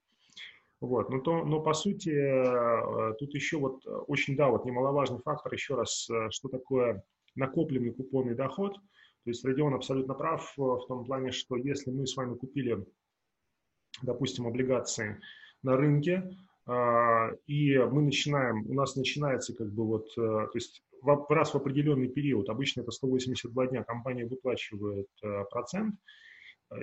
Вот, 0.80 1.10
но, 1.10 1.20
то, 1.20 1.44
но 1.44 1.60
по 1.60 1.74
сути, 1.74 2.10
э, 2.10 3.14
тут 3.20 3.34
еще 3.34 3.58
вот 3.58 3.82
очень, 4.08 4.36
да, 4.38 4.50
вот 4.50 4.66
немаловажный 4.66 5.20
фактор, 5.20 5.54
еще 5.54 5.76
раз, 5.76 6.08
что 6.30 6.50
такое 6.50 7.04
накопленный 7.36 7.92
купонный 7.92 8.36
доход. 8.36 8.76
То 8.76 9.32
есть 9.32 9.44
Родион 9.44 9.74
абсолютно 9.74 10.14
прав 10.14 10.54
в 10.56 10.86
том 10.88 11.04
плане, 11.04 11.32
что 11.32 11.58
если 11.58 11.92
мы 11.92 12.08
с 12.08 12.16
вами 12.16 12.36
купили 12.36 12.86
допустим, 14.02 14.48
облигации 14.48 15.20
на 15.64 15.78
рынке, 15.78 16.30
а, 16.68 17.32
и 17.46 17.78
мы 17.78 18.02
начинаем, 18.02 18.70
у 18.70 18.74
нас 18.74 18.96
начинается 18.96 19.56
как 19.56 19.72
бы 19.72 19.86
вот, 19.86 20.10
э, 20.18 20.22
то 20.22 20.52
есть 20.54 20.84
раз 21.30 21.54
в 21.54 21.56
определенный 21.56 22.10
период, 22.10 22.50
обычно 22.50 22.82
это 22.82 22.92
182 22.92 23.68
дня, 23.68 23.84
компания 23.84 24.26
выплачивает 24.26 25.08
э, 25.24 25.44
процент. 25.50 25.96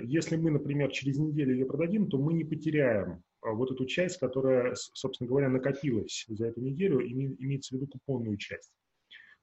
Если 0.01 0.35
мы, 0.37 0.49
например, 0.49 0.89
через 0.89 1.19
неделю 1.19 1.53
ее 1.53 1.65
продадим, 1.67 2.09
то 2.09 2.17
мы 2.17 2.33
не 2.33 2.43
потеряем 2.43 3.21
а, 3.41 3.51
вот 3.51 3.71
эту 3.71 3.85
часть, 3.85 4.17
которая, 4.17 4.73
собственно 4.73 5.27
говоря, 5.27 5.49
накопилась 5.49 6.25
за 6.27 6.47
эту 6.47 6.61
неделю, 6.61 7.05
имеется 7.07 7.75
в 7.75 7.77
виду 7.77 7.87
купонную 7.87 8.37
часть. 8.37 8.71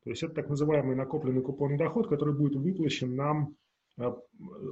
То 0.02 0.11
есть 0.11 0.25
это 0.25 0.35
так 0.35 0.49
называемый 0.49 0.97
накопленный 0.97 1.43
купонный 1.43 1.79
доход, 1.79 2.09
который 2.09 2.35
будет 2.35 2.57
выплачен 2.57 3.14
нам, 3.14 3.55
э, 4.00 4.12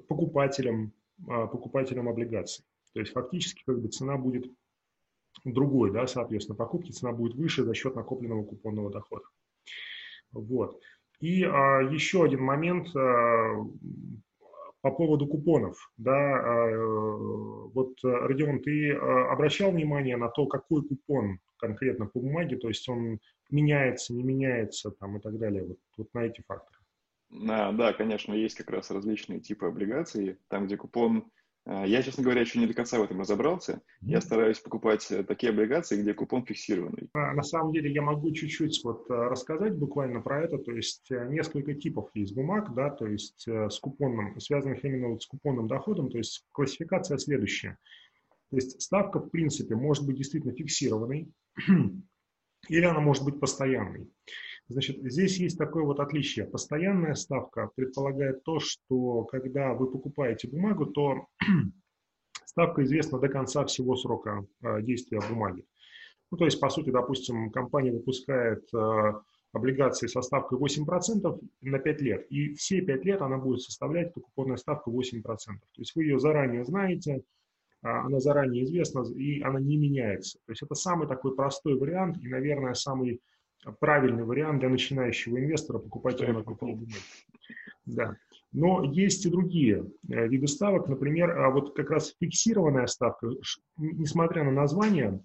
покупателям, 0.08 0.92
покупателям 1.24 2.08
облигаций. 2.08 2.64
То 2.92 3.00
есть 3.00 3.12
фактически 3.12 3.62
как 3.64 3.80
бы 3.80 3.88
цена 3.88 4.16
будет 4.16 4.50
другой, 5.44 5.92
да, 5.92 6.06
соответственно, 6.06 6.56
покупки 6.56 6.92
цена 6.92 7.12
будет 7.12 7.34
выше 7.34 7.64
за 7.64 7.74
счет 7.74 7.94
накопленного 7.94 8.44
купонного 8.44 8.90
дохода. 8.90 9.24
Вот. 10.32 10.80
И 11.20 11.44
а, 11.44 11.80
еще 11.80 12.24
один 12.24 12.42
момент 12.42 12.94
а, 12.96 13.54
по 14.80 14.90
поводу 14.90 15.26
купонов. 15.26 15.92
Да, 15.96 16.12
а, 16.12 16.76
вот, 17.74 17.96
Родион, 18.02 18.60
ты 18.60 18.92
а, 18.92 19.32
обращал 19.32 19.70
внимание 19.70 20.16
на 20.16 20.28
то, 20.28 20.46
какой 20.46 20.82
купон 20.82 21.40
конкретно 21.58 22.06
по 22.06 22.20
бумаге, 22.20 22.56
то 22.56 22.68
есть 22.68 22.88
он 22.88 23.20
меняется, 23.50 24.14
не 24.14 24.22
меняется 24.22 24.90
там, 24.92 25.18
и 25.18 25.20
так 25.20 25.38
далее, 25.38 25.64
вот, 25.64 25.78
вот 25.98 26.14
на 26.14 26.20
эти 26.20 26.42
факторы? 26.46 26.78
А, 27.48 27.72
да, 27.72 27.92
конечно, 27.92 28.32
есть 28.32 28.56
как 28.56 28.70
раз 28.70 28.90
различные 28.90 29.40
типы 29.40 29.66
облигаций, 29.66 30.38
там, 30.48 30.66
где 30.66 30.76
купон 30.76 31.30
я, 31.66 32.02
честно 32.02 32.22
говоря, 32.24 32.40
еще 32.40 32.58
не 32.58 32.66
до 32.66 32.74
конца 32.74 32.98
в 32.98 33.02
этом 33.02 33.20
разобрался. 33.20 33.82
Я 34.00 34.20
стараюсь 34.20 34.58
покупать 34.58 35.10
э, 35.10 35.22
такие 35.24 35.50
облигации, 35.50 36.00
где 36.00 36.14
купон 36.14 36.44
фиксированный. 36.44 37.10
А, 37.12 37.34
на 37.34 37.42
самом 37.42 37.72
деле 37.72 37.92
я 37.92 38.02
могу 38.02 38.32
чуть-чуть 38.32 38.80
вот 38.82 39.10
э, 39.10 39.14
рассказать 39.14 39.76
буквально 39.76 40.20
про 40.22 40.42
это. 40.42 40.58
То 40.58 40.72
есть 40.72 41.10
э, 41.10 41.28
несколько 41.28 41.74
типов 41.74 42.10
есть 42.14 42.34
бумаг, 42.34 42.74
да, 42.74 42.90
то 42.90 43.06
есть 43.06 43.46
с 43.46 43.78
купонным, 43.78 44.40
связанных 44.40 44.84
именно 44.84 45.08
вот 45.08 45.22
с 45.22 45.26
купонным 45.26 45.68
доходом. 45.68 46.10
То 46.10 46.18
есть 46.18 46.44
классификация 46.52 47.18
следующая. 47.18 47.76
То 48.50 48.56
есть 48.56 48.80
ставка, 48.80 49.20
в 49.20 49.28
принципе, 49.28 49.76
может 49.76 50.06
быть 50.06 50.16
действительно 50.16 50.54
фиксированной, 50.54 51.30
или 52.68 52.84
она 52.84 53.00
может 53.00 53.24
быть 53.24 53.38
постоянной. 53.38 54.08
Значит, 54.70 54.98
здесь 55.02 55.38
есть 55.38 55.58
такое 55.58 55.82
вот 55.82 55.98
отличие. 55.98 56.46
Постоянная 56.46 57.14
ставка 57.14 57.70
предполагает 57.74 58.44
то, 58.44 58.60
что 58.60 59.24
когда 59.24 59.74
вы 59.74 59.90
покупаете 59.90 60.46
бумагу, 60.46 60.86
то 60.86 61.26
ставка 62.44 62.84
известна 62.84 63.18
до 63.18 63.28
конца 63.28 63.64
всего 63.64 63.96
срока 63.96 64.46
э, 64.62 64.82
действия 64.82 65.20
бумаги. 65.28 65.66
Ну, 66.30 66.38
то 66.38 66.44
есть, 66.44 66.60
по 66.60 66.70
сути, 66.70 66.90
допустим, 66.90 67.50
компания 67.50 67.90
выпускает 67.90 68.62
э, 68.72 69.12
облигации 69.52 70.06
со 70.06 70.22
ставкой 70.22 70.56
8% 70.60 71.40
на 71.62 71.78
5 71.80 72.00
лет, 72.02 72.26
и 72.30 72.54
все 72.54 72.80
5 72.80 73.04
лет 73.04 73.22
она 73.22 73.38
будет 73.38 73.62
составлять 73.62 74.10
эту 74.10 74.20
купонную 74.20 74.56
ставку 74.56 74.92
8%. 74.92 75.22
То 75.24 75.56
есть 75.78 75.96
вы 75.96 76.04
ее 76.04 76.20
заранее 76.20 76.64
знаете, 76.64 77.24
а, 77.82 78.06
она 78.06 78.20
заранее 78.20 78.62
известна, 78.62 79.02
и 79.16 79.42
она 79.42 79.58
не 79.58 79.76
меняется. 79.76 80.38
То 80.46 80.52
есть 80.52 80.62
это 80.62 80.76
самый 80.76 81.08
такой 81.08 81.34
простой 81.34 81.76
вариант 81.76 82.18
и, 82.22 82.28
наверное, 82.28 82.74
самый 82.74 83.20
правильный 83.80 84.24
вариант 84.24 84.60
для 84.60 84.68
начинающего 84.68 85.38
инвестора 85.38 85.78
покупать 85.78 86.20
бумаги. 86.20 86.94
Да. 87.86 88.16
Но 88.52 88.82
есть 88.82 89.24
и 89.26 89.30
другие 89.30 89.86
э, 90.08 90.26
виды 90.26 90.48
ставок. 90.48 90.88
Например, 90.88 91.30
а 91.38 91.50
вот 91.50 91.74
как 91.76 91.90
раз 91.90 92.14
фиксированная 92.20 92.86
ставка, 92.86 93.28
несмотря 93.76 94.44
на 94.44 94.50
название, 94.50 95.20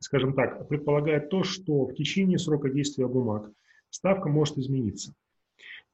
скажем 0.00 0.34
так, 0.34 0.68
предполагает 0.68 1.30
то, 1.30 1.44
что 1.44 1.86
в 1.86 1.94
течение 1.94 2.38
срока 2.38 2.68
действия 2.68 3.06
бумаг 3.06 3.50
ставка 3.90 4.28
может 4.28 4.58
измениться. 4.58 5.14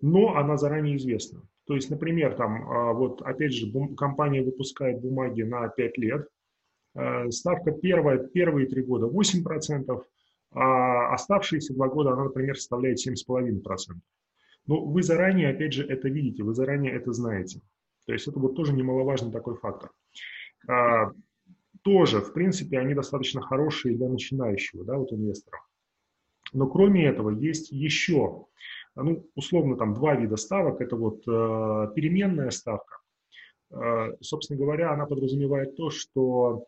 Но 0.00 0.36
она 0.36 0.56
заранее 0.56 0.96
известна. 0.96 1.42
То 1.66 1.74
есть, 1.74 1.90
например, 1.90 2.34
там, 2.36 2.70
а, 2.70 2.92
вот 2.92 3.22
опять 3.22 3.52
же, 3.52 3.70
компания 3.96 4.42
выпускает 4.42 5.00
бумаги 5.00 5.42
на 5.42 5.68
5 5.68 5.98
лет, 5.98 6.28
э, 6.94 7.30
ставка 7.30 7.72
первая, 7.72 8.18
первые 8.18 8.66
три 8.68 8.82
года 8.82 9.06
8%, 9.06 10.04
а 10.56 11.12
оставшиеся 11.12 11.74
два 11.74 11.88
года 11.88 12.12
она, 12.12 12.24
например, 12.24 12.56
составляет 12.56 12.98
7,5%. 13.06 13.60
Но 14.66 14.84
вы 14.84 15.02
заранее, 15.02 15.50
опять 15.50 15.74
же, 15.74 15.86
это 15.86 16.08
видите, 16.08 16.42
вы 16.42 16.54
заранее 16.54 16.94
это 16.94 17.12
знаете. 17.12 17.60
То 18.06 18.14
есть 18.14 18.26
это 18.26 18.38
вот 18.40 18.56
тоже 18.56 18.72
немаловажный 18.72 19.30
такой 19.30 19.56
фактор. 19.56 19.90
А, 20.66 21.12
тоже, 21.82 22.20
в 22.20 22.32
принципе, 22.32 22.78
они 22.78 22.94
достаточно 22.94 23.42
хорошие 23.42 23.96
для 23.96 24.08
начинающего, 24.08 24.82
да, 24.84 24.96
вот 24.96 25.12
инвестора. 25.12 25.60
Но 26.54 26.66
кроме 26.68 27.04
этого 27.06 27.30
есть 27.30 27.70
еще, 27.70 28.46
ну, 28.94 29.28
условно, 29.34 29.76
там 29.76 29.92
два 29.92 30.14
вида 30.14 30.36
ставок. 30.36 30.80
Это 30.80 30.96
вот 30.96 31.18
э, 31.28 31.92
переменная 31.94 32.50
ставка. 32.50 33.00
собственно 34.22 34.58
говоря, 34.58 34.92
она 34.92 35.04
подразумевает 35.04 35.76
то, 35.76 35.90
что 35.90 36.66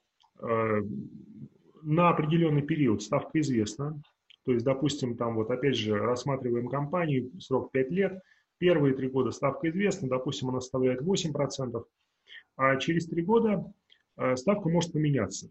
на 1.88 2.11
определенный 2.11 2.61
период 2.61 3.02
ставка 3.02 3.40
известна. 3.40 3.99
То 4.45 4.52
есть, 4.52 4.64
допустим, 4.64 5.16
там 5.16 5.37
вот 5.37 5.50
опять 5.50 5.75
же 5.75 5.97
рассматриваем 5.97 6.68
компанию, 6.68 7.30
срок 7.40 7.73
5 7.73 7.90
лет, 7.90 8.21
первые 8.59 8.95
три 8.95 9.09
года 9.09 9.30
ставка 9.30 9.71
известна, 9.71 10.09
допустим, 10.09 10.50
она 10.50 10.61
составляет 10.61 11.00
8%, 11.00 11.83
а 12.57 12.76
через 12.76 13.07
три 13.07 13.23
года 13.23 13.73
ставка 14.35 14.68
может 14.68 14.92
поменяться. 14.92 15.50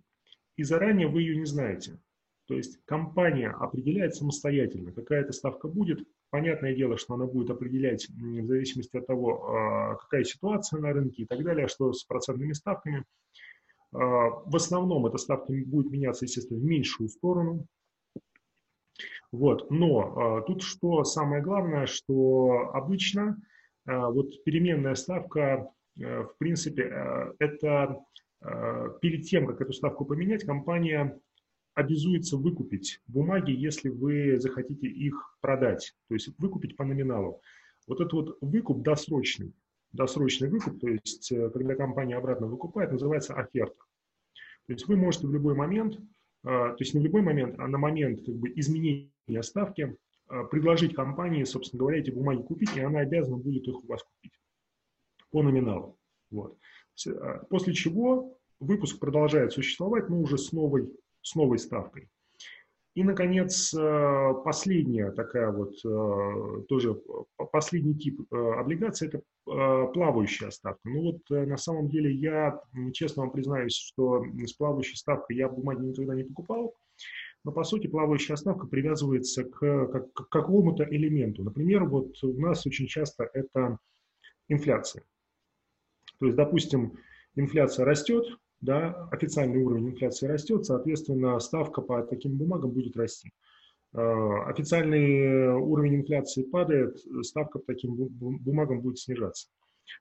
И 0.57 0.63
заранее 0.63 1.07
вы 1.07 1.21
ее 1.21 1.37
не 1.37 1.45
знаете. 1.45 1.99
То 2.47 2.53
есть 2.55 2.79
компания 2.85 3.49
определяет 3.49 4.15
самостоятельно, 4.15 4.91
какая 4.91 5.21
эта 5.21 5.33
ставка 5.33 5.67
будет. 5.67 6.07
Понятное 6.29 6.75
дело, 6.75 6.97
что 6.97 7.15
она 7.15 7.25
будет 7.25 7.49
определять 7.49 8.07
в 8.09 8.47
зависимости 8.47 8.95
от 8.95 9.07
того, 9.07 9.55
а, 9.55 9.95
какая 9.95 10.23
ситуация 10.23 10.79
на 10.79 10.93
рынке 10.93 11.23
и 11.23 11.25
так 11.25 11.43
далее, 11.43 11.67
что 11.67 11.93
с 11.93 12.03
процентными 12.03 12.53
ставками. 12.53 13.05
А, 13.93 13.99
в 13.99 14.55
основном 14.55 15.05
эта 15.05 15.17
ставка 15.17 15.53
будет 15.65 15.91
меняться, 15.91 16.25
естественно, 16.25 16.59
в 16.59 16.63
меньшую 16.63 17.09
сторону. 17.09 17.65
Вот. 19.31 19.69
Но 19.71 19.99
а, 19.99 20.41
тут 20.41 20.63
что 20.63 21.03
самое 21.03 21.41
главное, 21.41 21.85
что 21.85 22.71
обычно 22.73 23.41
вот 23.85 24.43
переменная 24.43 24.95
ставка, 24.95 25.71
в 25.95 26.33
принципе, 26.39 27.33
это 27.39 28.01
перед 29.01 29.25
тем, 29.27 29.47
как 29.47 29.61
эту 29.61 29.71
ставку 29.71 30.03
поменять, 30.03 30.43
компания 30.43 31.17
обязуется 31.73 32.35
выкупить 32.35 32.99
бумаги, 33.07 33.51
если 33.51 33.87
вы 33.87 34.39
захотите 34.39 34.87
их 34.87 35.37
продать, 35.39 35.95
то 36.09 36.15
есть 36.15 36.29
выкупить 36.37 36.75
по 36.75 36.83
номиналу. 36.83 37.39
Вот 37.87 38.01
этот 38.01 38.13
вот 38.13 38.37
выкуп 38.41 38.81
досрочный, 38.81 39.53
досрочный 39.91 40.49
выкуп, 40.49 40.79
то 40.79 40.87
есть 40.87 41.31
э, 41.31 41.49
когда 41.49 41.75
компания 41.75 42.15
обратно 42.15 42.47
выкупает, 42.47 42.91
называется 42.91 43.33
оферта. 43.33 43.79
То 44.67 44.73
есть 44.73 44.87
вы 44.87 44.97
можете 44.97 45.27
в 45.27 45.33
любой 45.33 45.55
момент, 45.55 45.97
а, 46.43 46.69
то 46.69 46.77
есть 46.79 46.93
не 46.93 46.99
в 46.99 47.03
любой 47.03 47.21
момент, 47.21 47.55
а 47.57 47.67
на 47.67 47.77
момент 47.77 48.23
как 48.25 48.35
бы, 48.35 48.51
изменения 48.55 49.11
ставки 49.41 49.97
а, 50.27 50.43
предложить 50.43 50.93
компании, 50.93 51.43
собственно 51.45 51.79
говоря, 51.79 51.99
эти 51.99 52.11
бумаги 52.11 52.41
купить, 52.41 52.75
и 52.75 52.81
она 52.81 52.99
обязана 52.99 53.37
будет 53.37 53.67
их 53.67 53.83
у 53.83 53.87
вас 53.87 54.03
купить 54.03 54.33
по 55.31 55.41
номиналу. 55.41 55.97
Вот. 56.29 56.57
После 57.49 57.73
чего 57.73 58.37
выпуск 58.59 58.99
продолжает 58.99 59.53
существовать, 59.53 60.09
но 60.09 60.19
уже 60.19 60.37
с 60.37 60.51
новой 60.51 60.91
с 61.21 61.35
новой 61.35 61.59
ставкой. 61.59 62.09
И, 62.97 63.03
наконец, 63.03 63.75
э, 63.75 64.33
последняя 64.43 65.11
такая 65.11 65.51
вот, 65.51 65.75
э, 65.85 66.63
тоже 66.67 66.99
последний 67.51 67.93
тип 67.93 68.21
э, 68.33 68.35
облигаций– 68.35 69.07
это 69.09 69.21
плавающая 69.45 70.49
ставка. 70.49 70.81
Ну 70.83 71.03
вот, 71.03 71.29
на 71.29 71.57
самом 71.57 71.89
деле, 71.89 72.11
я 72.11 72.59
честно 72.93 73.21
вам 73.21 73.31
признаюсь, 73.31 73.75
что 73.75 74.25
с 74.43 74.51
плавающей 74.53 74.97
ставкой 74.97 75.37
я 75.37 75.47
бумаги 75.47 75.85
никогда 75.85 76.15
не 76.15 76.23
покупал, 76.23 76.73
но, 77.43 77.51
по 77.51 77.63
сути, 77.63 77.85
плавающая 77.85 78.35
ставка 78.35 78.65
привязывается 78.65 79.43
к, 79.43 79.59
к, 79.59 80.11
к 80.13 80.29
какому-то 80.29 80.83
элементу. 80.83 81.43
Например, 81.43 81.85
вот 81.85 82.21
у 82.23 82.41
нас 82.41 82.65
очень 82.65 82.87
часто 82.87 83.29
это 83.31 83.77
инфляция. 84.49 85.03
То 86.19 86.25
есть, 86.25 86.35
допустим, 86.35 86.97
инфляция 87.35 87.85
растет, 87.85 88.25
да, 88.61 89.07
официальный 89.11 89.61
уровень 89.63 89.89
инфляции 89.89 90.27
растет, 90.27 90.65
соответственно, 90.65 91.39
ставка 91.39 91.81
по 91.81 92.01
таким 92.03 92.37
бумагам 92.37 92.71
будет 92.71 92.97
расти. 92.97 93.31
А, 93.93 94.49
официальный 94.49 95.53
уровень 95.55 95.97
инфляции 95.97 96.43
падает, 96.43 96.97
ставка 97.21 97.59
по 97.59 97.65
таким 97.65 97.95
бумагам 97.95 98.81
будет 98.81 98.99
снижаться. 98.99 99.47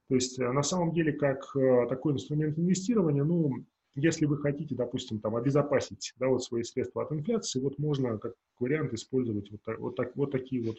То 0.08 0.14
есть 0.16 0.38
э, 0.38 0.50
на 0.50 0.62
самом 0.62 0.92
деле 0.92 1.12
как 1.12 1.44
э, 1.56 1.86
такой 1.88 2.14
инструмент 2.14 2.58
инвестирования, 2.58 3.24
ну, 3.24 3.64
если 3.94 4.26
вы 4.26 4.36
хотите, 4.38 4.74
допустим, 4.74 5.20
там, 5.20 5.36
обезопасить 5.36 6.12
да, 6.18 6.28
вот 6.28 6.42
свои 6.42 6.62
средства 6.62 7.04
от 7.04 7.12
инфляции, 7.12 7.60
вот 7.60 7.78
можно 7.78 8.18
как 8.18 8.34
вариант 8.58 8.92
использовать 8.92 9.50
вот, 9.50 9.62
так, 9.62 9.78
вот, 9.78 9.96
так, 9.96 10.16
вот, 10.16 10.32
такие, 10.32 10.66
вот 10.66 10.78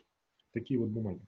такие 0.54 0.80
вот 0.80 0.90
бумаги. 0.90 1.22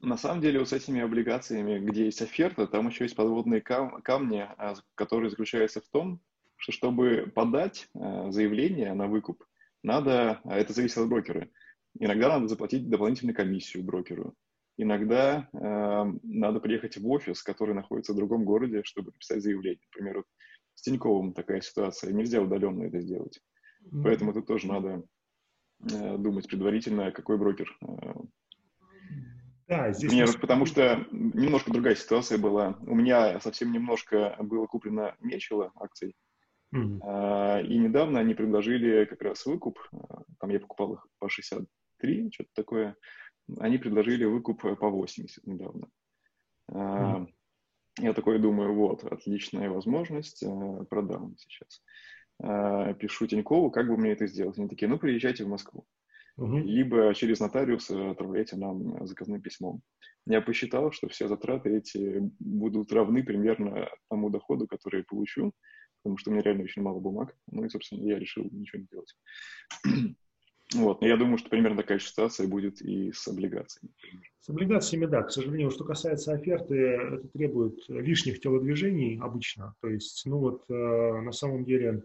На 0.00 0.16
самом 0.16 0.40
деле, 0.40 0.58
вот 0.58 0.68
с 0.68 0.72
этими 0.72 1.00
облигациями, 1.00 1.78
где 1.78 2.06
есть 2.06 2.22
оферта, 2.22 2.66
там 2.66 2.88
еще 2.88 3.04
есть 3.04 3.16
подводные 3.16 3.60
кам- 3.60 4.00
камни, 4.02 4.46
а, 4.56 4.74
которые 4.94 5.30
заключаются 5.30 5.80
в 5.80 5.88
том, 5.88 6.20
что 6.56 6.72
чтобы 6.72 7.30
подать 7.34 7.88
а, 7.94 8.30
заявление 8.30 8.94
на 8.94 9.08
выкуп, 9.08 9.44
надо, 9.82 10.40
а, 10.44 10.56
это 10.56 10.72
зависит 10.72 10.98
от 10.98 11.08
брокера, 11.08 11.48
иногда 11.98 12.28
надо 12.28 12.48
заплатить 12.48 12.88
дополнительную 12.88 13.34
комиссию 13.34 13.84
брокеру, 13.84 14.34
иногда 14.76 15.48
э, 15.52 16.12
надо 16.22 16.60
приехать 16.60 16.96
в 16.96 17.06
офис, 17.08 17.42
который 17.42 17.74
находится 17.74 18.12
в 18.12 18.16
другом 18.16 18.44
городе, 18.44 18.82
чтобы 18.84 19.10
написать 19.12 19.42
заявление. 19.42 19.82
Например, 19.92 20.18
вот 20.18 20.26
с 20.74 20.82
Тиньковым 20.82 21.34
такая 21.34 21.60
ситуация, 21.60 22.12
нельзя 22.12 22.40
удаленно 22.40 22.84
это 22.84 23.00
сделать. 23.00 23.40
Mm-hmm. 23.82 24.02
Поэтому 24.02 24.32
тут 24.32 24.46
тоже 24.46 24.68
надо 24.68 25.02
э, 25.82 26.16
думать 26.16 26.48
предварительно, 26.48 27.12
какой 27.12 27.36
брокер 27.36 27.76
э, 27.82 28.12
да, 29.70 29.92
здесь... 29.92 30.12
Мне, 30.12 30.26
потому 30.40 30.66
что 30.66 31.06
немножко 31.12 31.72
другая 31.72 31.94
ситуация 31.94 32.38
была. 32.38 32.76
У 32.82 32.94
меня 32.96 33.38
совсем 33.38 33.70
немножко 33.70 34.34
было 34.40 34.66
куплено 34.66 35.14
Мечела 35.20 35.70
акций. 35.76 36.16
Mm-hmm. 36.74 37.66
И 37.66 37.78
недавно 37.78 38.18
они 38.18 38.34
предложили 38.34 39.04
как 39.04 39.22
раз 39.22 39.46
выкуп. 39.46 39.78
А, 39.92 40.22
там 40.40 40.50
я 40.50 40.58
покупал 40.58 40.94
их 40.94 41.06
по 41.20 41.28
63, 41.28 42.32
что-то 42.32 42.50
такое. 42.52 42.96
Они 43.58 43.78
предложили 43.78 44.24
выкуп 44.24 44.62
по 44.62 44.90
80 44.90 45.46
недавно. 45.46 45.88
Mm-hmm. 46.72 47.28
Я 48.00 48.12
такой 48.12 48.40
думаю, 48.40 48.74
вот, 48.74 49.04
отличная 49.04 49.70
возможность, 49.70 50.42
продам 50.88 51.36
сейчас. 51.38 51.80
Пишу 52.98 53.28
Тинькову, 53.28 53.70
как 53.70 53.86
бы 53.86 53.96
мне 53.96 54.12
это 54.12 54.26
сделать. 54.26 54.58
Они 54.58 54.68
такие, 54.68 54.88
ну, 54.88 54.98
приезжайте 54.98 55.44
в 55.44 55.48
Москву 55.48 55.86
угу. 56.40 56.58
либо 56.58 57.14
через 57.14 57.40
нотариуса 57.40 58.10
отправляйте 58.10 58.56
нам 58.56 59.06
заказным 59.06 59.40
письмом. 59.40 59.82
Я 60.26 60.40
посчитал, 60.40 60.92
что 60.92 61.08
все 61.08 61.28
затраты 61.28 61.76
эти 61.76 62.20
будут 62.38 62.92
равны 62.92 63.22
примерно 63.22 63.88
тому 64.08 64.30
доходу, 64.30 64.66
который 64.66 64.98
я 64.98 65.04
получу, 65.08 65.52
потому 66.02 66.18
что 66.18 66.30
у 66.30 66.32
меня 66.32 66.42
реально 66.42 66.64
очень 66.64 66.82
мало 66.82 67.00
бумаг. 67.00 67.34
Ну 67.50 67.64
и, 67.64 67.68
собственно, 67.68 68.02
я 68.06 68.18
решил 68.18 68.44
ничего 68.50 68.80
не 68.80 68.88
делать. 68.90 69.14
Вот. 70.72 71.00
Но 71.00 71.08
я 71.08 71.16
думаю, 71.16 71.36
что 71.36 71.50
примерно 71.50 71.78
такая 71.78 71.98
ситуация 71.98 72.46
будет 72.46 72.80
и 72.80 73.10
с 73.10 73.26
облигациями. 73.26 73.92
С 74.38 74.48
облигациями, 74.50 75.06
да. 75.06 75.24
К 75.24 75.32
сожалению, 75.32 75.72
что 75.72 75.84
касается 75.84 76.32
оферты, 76.32 76.76
это 76.76 77.28
требует 77.28 77.76
лишних 77.88 78.40
телодвижений 78.40 79.18
обычно. 79.20 79.74
То 79.80 79.88
есть, 79.88 80.22
ну 80.26 80.38
вот, 80.38 80.62
э, 80.70 80.72
на 80.72 81.32
самом 81.32 81.64
деле, 81.64 82.04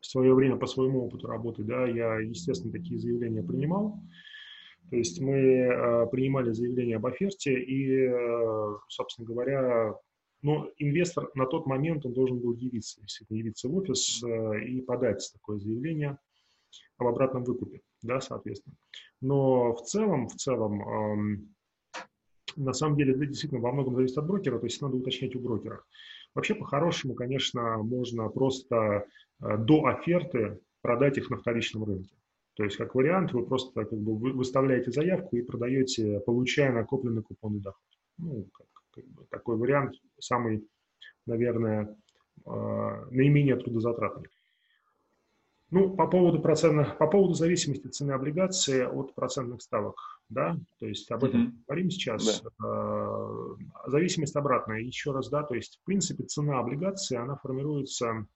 в 0.00 0.06
свое 0.06 0.34
время 0.34 0.56
по 0.56 0.66
своему 0.66 1.06
опыту 1.06 1.26
работы, 1.26 1.64
да, 1.64 1.86
я, 1.86 2.20
естественно, 2.20 2.72
такие 2.72 2.98
заявления 2.98 3.42
принимал. 3.42 4.00
То 4.90 4.96
есть 4.96 5.20
мы 5.20 5.34
э, 5.34 6.06
принимали 6.06 6.52
заявление 6.52 6.96
об 6.96 7.06
оферте, 7.06 7.60
и, 7.60 8.06
э, 8.06 8.76
собственно 8.88 9.26
говоря, 9.26 9.94
ну, 10.40 10.70
инвестор 10.78 11.30
на 11.34 11.46
тот 11.46 11.66
момент 11.66 12.06
он 12.06 12.14
должен 12.14 12.38
был 12.38 12.54
явиться, 12.54 13.00
действительно, 13.02 13.38
явиться 13.38 13.68
в 13.68 13.76
офис 13.76 14.22
э, 14.22 14.64
и 14.64 14.80
подать 14.80 15.28
такое 15.34 15.58
заявление 15.58 16.18
об 16.96 17.08
обратном 17.08 17.44
выкупе, 17.44 17.80
да, 18.02 18.20
соответственно. 18.20 18.76
Но 19.20 19.74
в 19.74 19.82
целом, 19.82 20.28
в 20.28 20.36
целом, 20.36 20.80
эм, 20.82 21.54
на 22.56 22.72
самом 22.72 22.96
деле, 22.96 23.12
это 23.12 23.26
действительно 23.26 23.60
во 23.60 23.72
многом 23.72 23.94
зависит 23.94 24.18
от 24.18 24.26
брокера, 24.26 24.58
то 24.58 24.66
есть 24.66 24.80
надо 24.80 24.96
уточнять 24.96 25.36
у 25.36 25.40
брокера. 25.40 25.82
Вообще, 26.38 26.54
по-хорошему, 26.54 27.14
конечно, 27.14 27.78
можно 27.78 28.28
просто 28.28 29.06
э, 29.42 29.56
до 29.56 29.86
оферты 29.86 30.60
продать 30.82 31.18
их 31.18 31.30
на 31.30 31.36
вторичном 31.36 31.82
рынке. 31.82 32.14
То 32.54 32.62
есть, 32.62 32.76
как 32.76 32.94
вариант, 32.94 33.32
вы 33.32 33.44
просто 33.44 33.84
как 33.84 33.98
бы 33.98 34.16
выставляете 34.16 34.92
заявку 34.92 35.36
и 35.36 35.42
продаете, 35.42 36.20
получая 36.20 36.70
накопленный 36.70 37.24
купонный 37.24 37.58
доход. 37.58 37.82
Ну, 38.18 38.46
как, 38.54 38.68
как 38.92 39.04
бы, 39.06 39.24
такой 39.28 39.56
вариант 39.56 39.96
самый, 40.20 40.64
наверное, 41.26 41.96
э, 42.46 42.50
наименее 43.10 43.56
трудозатратный. 43.56 44.28
Ну, 45.70 45.94
по 45.94 46.06
поводу, 46.06 46.40
процентных, 46.40 46.96
по 46.96 47.06
поводу 47.06 47.34
зависимости 47.34 47.88
цены 47.88 48.12
облигации 48.12 48.84
от 48.84 49.14
процентных 49.14 49.60
ставок, 49.60 49.96
да, 50.30 50.56
то 50.78 50.86
есть 50.86 51.10
об 51.10 51.24
этом 51.24 51.42
mm-hmm. 51.42 51.64
говорим 51.66 51.90
сейчас. 51.90 52.42
Да. 52.42 52.50
А, 52.66 53.56
зависимость 53.86 54.34
обратная, 54.36 54.80
еще 54.80 55.12
раз, 55.12 55.28
да, 55.28 55.42
то 55.42 55.54
есть, 55.54 55.78
в 55.82 55.84
принципе, 55.84 56.24
цена 56.24 56.58
облигации, 56.58 57.18
она 57.18 57.36
формируется, 57.36 58.26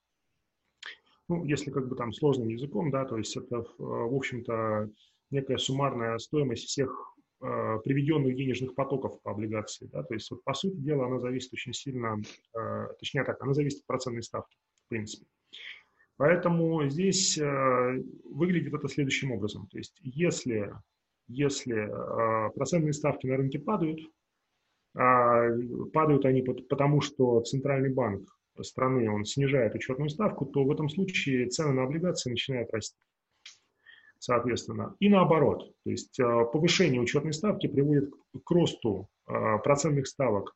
ну, 1.28 1.44
если 1.46 1.70
как 1.70 1.88
бы 1.88 1.96
там 1.96 2.12
сложным 2.12 2.48
языком, 2.48 2.90
да, 2.90 3.06
то 3.06 3.16
есть 3.16 3.34
это, 3.34 3.64
в 3.78 4.14
общем-то, 4.14 4.90
некая 5.30 5.56
суммарная 5.56 6.18
стоимость 6.18 6.64
всех 6.64 7.14
а, 7.40 7.78
приведенных 7.78 8.36
денежных 8.36 8.74
потоков 8.74 9.22
по 9.22 9.30
облигации, 9.30 9.86
да, 9.86 10.02
то 10.02 10.12
есть, 10.12 10.30
вот, 10.30 10.44
по 10.44 10.52
сути 10.52 10.76
дела, 10.76 11.06
она 11.06 11.18
зависит 11.18 11.50
очень 11.54 11.72
сильно, 11.72 12.20
а, 12.54 12.88
точнее 12.98 13.24
так, 13.24 13.42
она 13.42 13.54
зависит 13.54 13.80
от 13.80 13.86
процентной 13.86 14.22
ставки, 14.22 14.58
в 14.84 14.88
принципе. 14.90 15.24
Поэтому 16.22 16.88
здесь 16.88 17.36
э, 17.36 18.00
выглядит 18.26 18.72
это 18.72 18.86
следующим 18.86 19.32
образом. 19.32 19.66
То 19.66 19.78
есть 19.78 19.98
если, 20.04 20.72
если 21.26 21.74
э, 21.74 22.50
процентные 22.52 22.92
ставки 22.92 23.26
на 23.26 23.38
рынке 23.38 23.58
падают, 23.58 23.98
а 24.96 25.48
падают 25.92 26.24
они 26.24 26.42
потому, 26.42 27.00
что 27.00 27.40
центральный 27.40 27.92
банк 27.92 28.38
страны 28.60 29.10
он 29.10 29.24
снижает 29.24 29.74
учетную 29.74 30.10
ставку, 30.10 30.46
то 30.46 30.62
в 30.62 30.70
этом 30.70 30.88
случае 30.88 31.48
цены 31.48 31.72
на 31.72 31.82
облигации 31.82 32.30
начинают 32.30 32.70
расти. 32.70 33.00
Соответственно, 34.20 34.94
и 35.00 35.08
наоборот, 35.08 35.74
то 35.82 35.90
есть 35.90 36.20
а, 36.20 36.44
повышение 36.44 37.00
учетной 37.00 37.32
ставки 37.32 37.66
приводит 37.66 38.12
к 38.44 38.48
росту 38.48 39.08
процентных 39.24 40.06
ставок 40.06 40.54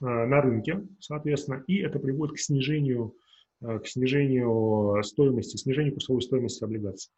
на 0.00 0.40
рынке, 0.40 0.86
соответственно, 1.00 1.64
и 1.66 1.78
это 1.78 1.98
приводит 1.98 2.36
к 2.36 2.38
снижению, 2.38 3.16
к 3.60 3.86
снижению 3.86 5.02
стоимости, 5.02 5.56
снижению 5.56 5.94
курсовой 5.94 6.22
стоимости 6.22 6.64
облигаций. 6.64 7.12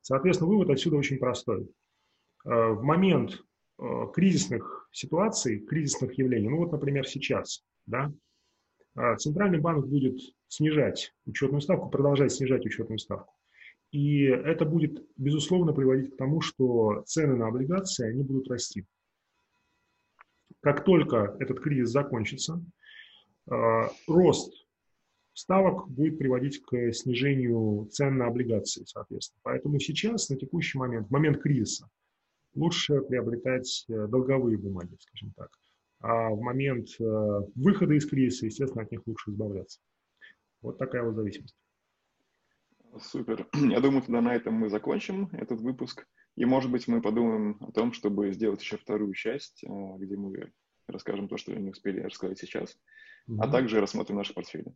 Соответственно, 0.00 0.50
вывод 0.50 0.70
отсюда 0.70 0.96
очень 0.96 1.18
простой. 1.18 1.68
В 2.44 2.82
момент 2.82 3.42
Э, 3.76 4.06
кризисных 4.12 4.88
ситуаций, 4.92 5.58
кризисных 5.58 6.16
явлений, 6.16 6.48
ну 6.48 6.58
вот, 6.58 6.70
например, 6.70 7.06
сейчас, 7.06 7.64
да, 7.86 8.12
Центральный 9.18 9.58
банк 9.58 9.86
будет 9.88 10.20
снижать 10.46 11.12
учетную 11.26 11.60
ставку, 11.60 11.90
продолжать 11.90 12.32
снижать 12.32 12.64
учетную 12.64 13.00
ставку. 13.00 13.34
И 13.90 14.22
это 14.22 14.64
будет, 14.64 15.04
безусловно, 15.16 15.72
приводить 15.72 16.14
к 16.14 16.16
тому, 16.16 16.40
что 16.40 17.02
цены 17.04 17.34
на 17.34 17.48
облигации, 17.48 18.08
они 18.08 18.22
будут 18.22 18.48
расти. 18.48 18.86
Как 20.60 20.84
только 20.84 21.36
этот 21.40 21.58
кризис 21.58 21.90
закончится, 21.90 22.64
э, 23.50 23.52
рост 24.06 24.63
ставок 25.34 25.88
будет 25.88 26.18
приводить 26.18 26.62
к 26.62 26.92
снижению 26.92 27.86
цен 27.90 28.16
на 28.18 28.26
облигации, 28.26 28.84
соответственно. 28.86 29.40
Поэтому 29.42 29.78
сейчас, 29.78 30.30
на 30.30 30.36
текущий 30.36 30.78
момент, 30.78 31.08
в 31.08 31.10
момент 31.10 31.42
кризиса, 31.42 31.88
лучше 32.54 33.00
приобретать 33.02 33.84
э, 33.88 34.06
долговые 34.06 34.56
бумаги, 34.56 34.96
скажем 35.00 35.32
так. 35.36 35.50
А 36.00 36.30
в 36.30 36.40
момент 36.40 36.88
э, 37.00 37.40
выхода 37.54 37.94
из 37.94 38.06
кризиса, 38.06 38.46
естественно, 38.46 38.82
от 38.82 38.90
них 38.90 39.02
лучше 39.06 39.30
избавляться. 39.30 39.80
Вот 40.62 40.78
такая 40.78 41.02
вот 41.02 41.14
зависимость. 41.16 41.56
Супер. 43.00 43.48
Я 43.54 43.80
думаю, 43.80 44.02
тогда 44.02 44.20
на 44.20 44.34
этом 44.34 44.54
мы 44.54 44.68
закончим 44.68 45.28
этот 45.32 45.60
выпуск. 45.60 46.06
И, 46.36 46.44
может 46.44 46.70
быть, 46.70 46.88
мы 46.88 47.00
подумаем 47.00 47.56
о 47.60 47.72
том, 47.72 47.92
чтобы 47.92 48.32
сделать 48.32 48.60
еще 48.60 48.76
вторую 48.76 49.14
часть, 49.14 49.64
э, 49.64 49.68
где 49.98 50.16
мы 50.16 50.52
расскажем 50.86 51.28
то, 51.28 51.36
что 51.36 51.54
не 51.54 51.70
успели 51.70 52.00
рассказать 52.00 52.38
сейчас, 52.38 52.76
mm-hmm. 53.28 53.38
а 53.40 53.48
также 53.50 53.80
рассмотрим 53.80 54.16
наши 54.16 54.34
портфели. 54.34 54.74